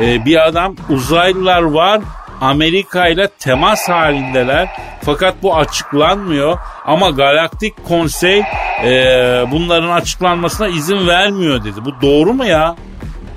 e, 0.00 0.24
bir 0.24 0.46
adam 0.46 0.76
uzaylılar 0.88 1.62
var 1.62 2.00
Amerika 2.40 3.08
ile 3.08 3.28
temas 3.28 3.88
halindeler. 3.88 4.68
Fakat 5.04 5.34
bu 5.42 5.56
açıklanmıyor. 5.56 6.58
Ama 6.84 7.10
Galaktik 7.10 7.84
Konsey 7.88 8.38
e, 8.84 8.92
bunların 9.50 9.90
açıklanmasına 9.90 10.68
izin 10.68 11.08
vermiyor 11.08 11.64
dedi. 11.64 11.84
Bu 11.84 12.00
doğru 12.02 12.32
mu 12.32 12.44
ya? 12.44 12.76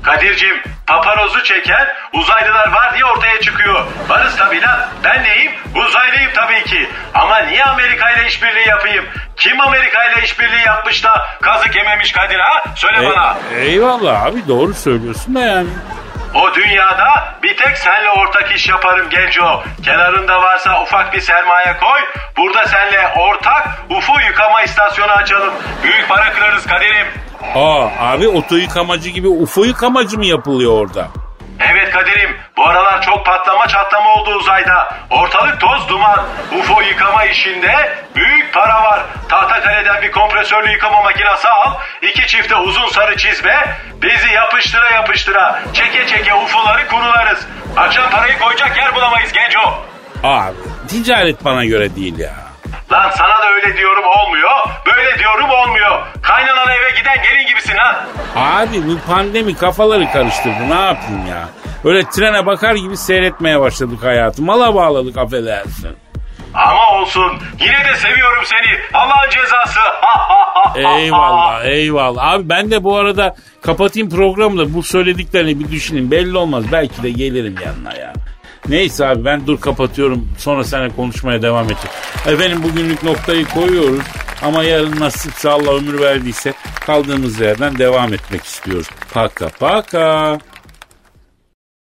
Kadir'cim 0.04 0.56
paparozu 0.88 1.44
çeken 1.44 1.88
uzaylılar 2.14 2.72
var 2.72 2.94
diye 2.94 3.06
ortaya 3.06 3.42
çıkıyor. 3.42 3.86
Varız 4.10 4.36
tabii 4.38 4.62
lan. 4.62 4.80
Ben 5.04 5.24
neyim? 5.24 5.52
Uzaylıyım 5.76 6.32
tabii 6.36 6.64
ki. 6.64 6.88
Ama 7.14 7.38
niye 7.40 7.64
Amerika 7.64 8.12
ile 8.12 8.28
işbirliği 8.28 8.68
yapayım? 8.68 9.06
Kim 9.38 9.62
Amerika 9.62 10.04
ile 10.06 10.24
işbirliği 10.24 10.66
yapmış 10.68 11.04
da 11.04 11.10
kazık 11.42 11.76
yememiş 11.76 12.12
Kadir 12.12 12.40
ha? 12.40 12.64
Söyle 12.76 12.98
bana. 13.10 13.38
E, 13.56 13.66
eyvallah 13.66 14.24
abi 14.26 14.48
doğru 14.48 14.74
söylüyorsun 14.74 15.36
da 15.36 15.40
yani. 15.40 15.70
O 16.36 16.54
dünyada 16.56 17.36
bir 17.44 17.58
tek 17.58 17.78
senle 17.78 18.10
ortak 18.10 18.52
iş 18.56 18.70
yaparım 18.70 19.10
Genco. 19.10 19.64
Kenarında 19.86 20.42
varsa 20.42 20.84
ufak 20.84 21.14
bir 21.14 21.20
sermaye 21.22 21.78
koy. 21.78 22.00
Burada 22.38 22.66
senle 22.68 23.08
ortak 23.18 23.68
UFO 23.90 24.14
yıkama 24.28 24.62
istasyonu 24.64 25.12
açalım. 25.12 25.54
Büyük 25.84 26.08
para 26.10 26.34
kırarız 26.34 26.68
Kadir'im. 26.68 27.08
Aa 27.56 28.12
abi 28.12 28.28
oto 28.28 28.56
yıkamacı 28.56 29.10
gibi 29.10 29.28
UFO 29.28 29.64
yıkamacı 29.64 30.18
mı 30.18 30.26
yapılıyor 30.26 30.72
orada? 30.82 31.08
Evet 31.60 31.92
Kadir'im 31.92 32.38
bu 32.58 32.68
aralar 32.68 33.02
çok 33.02 33.26
patlama 33.26 33.68
çatlama 33.68 34.14
oldu 34.14 34.30
uzayda. 34.36 34.96
Ortalık 35.10 35.60
toz 35.60 35.90
duman. 35.90 36.20
UFO 36.60 36.82
yıkama 36.82 37.26
işinde 37.26 37.96
büyük 38.16 38.54
para 38.54 38.84
var. 38.84 39.02
Tahtakale'den 39.30 40.02
bir 40.02 40.12
kompresörlü 40.12 40.72
yıkama 40.72 41.02
makinesi 41.02 41.48
al. 41.48 41.74
iki 42.02 42.28
çifte 42.28 42.56
uzun 42.56 42.88
sarı 42.88 43.18
çizme. 43.18 43.78
Bizi 44.02 44.30
yapıştıra 44.34 44.90
yapıştıra. 44.90 45.62
Çeke 45.74 46.08
çeke 46.08 46.34
UFO'ları 46.34 46.88
kurularız. 46.88 47.48
Akşam 47.78 48.10
parayı 48.10 48.40
koyacak 48.40 48.78
yer 48.78 48.96
bulamayız 48.96 49.34
genco. 49.34 49.74
Abi 50.24 50.56
ticaret 50.90 51.46
bana 51.46 51.66
göre 51.66 51.96
değil 51.96 52.20
ya. 52.20 52.49
Lan 52.92 53.10
sana 53.18 53.30
da 53.42 53.50
öyle 53.56 53.78
diyorum 53.78 54.04
olmuyor. 54.06 54.50
Böyle 54.86 55.20
diyorum 55.20 55.50
olmuyor. 55.50 56.02
Kaynanana 56.22 56.74
eve 56.74 56.90
giden 57.00 57.16
gelin 57.24 57.48
gibisin 57.48 57.78
ha. 57.78 58.06
Abi 58.36 58.88
bu 58.88 59.00
pandemi 59.08 59.56
kafaları 59.56 60.12
karıştırdı 60.12 60.70
ne 60.70 60.80
yapayım 60.86 61.28
ya. 61.30 61.50
Öyle 61.84 62.04
trene 62.10 62.46
bakar 62.46 62.76
gibi 62.76 62.98
seyretmeye 62.98 63.60
başladık 63.60 64.04
hayatı. 64.04 64.42
Mala 64.42 64.76
bağladık 64.76 65.18
affedersin. 65.18 65.98
Ama 66.54 66.90
olsun. 67.02 67.32
Yine 67.60 67.86
de 67.94 67.96
seviyorum 67.98 68.44
seni. 68.46 68.78
Allah'ın 68.94 69.30
cezası. 69.30 69.80
Eyvallah 70.76 71.66
eyvallah. 71.66 72.28
Abi 72.32 72.50
ben 72.50 72.72
de 72.72 72.84
bu 72.84 72.98
arada 72.98 73.36
kapatayım 73.62 74.10
programı 74.10 74.58
da 74.60 74.74
bu 74.74 74.84
söylediklerini 74.84 75.60
bir 75.60 75.72
düşüneyim. 75.72 76.12
Belli 76.12 76.38
olmaz 76.38 76.64
belki 76.72 77.04
de 77.04 77.10
gelirim 77.10 77.56
yanına 77.66 77.94
ya. 78.00 78.14
Neyse 78.70 79.06
abi 79.06 79.26
ben 79.26 79.48
dur 79.48 79.62
kapatıyorum. 79.62 80.28
Sonra 80.38 80.64
seninle 80.64 80.96
konuşmaya 80.96 81.42
devam 81.42 81.66
edeceğim. 81.66 81.96
Efendim 82.28 82.64
bugünlük 82.64 83.04
noktayı 83.04 83.46
koyuyoruz. 83.46 84.04
Ama 84.42 84.64
yarın 84.64 85.00
nasipse 85.00 85.50
Allah 85.50 85.76
ömür 85.76 86.00
verdiyse 86.00 86.54
kaldığımız 86.86 87.40
yerden 87.40 87.78
devam 87.78 88.14
etmek 88.14 88.44
istiyoruz. 88.44 88.88
Paka 89.14 89.50
paka. 89.50 90.38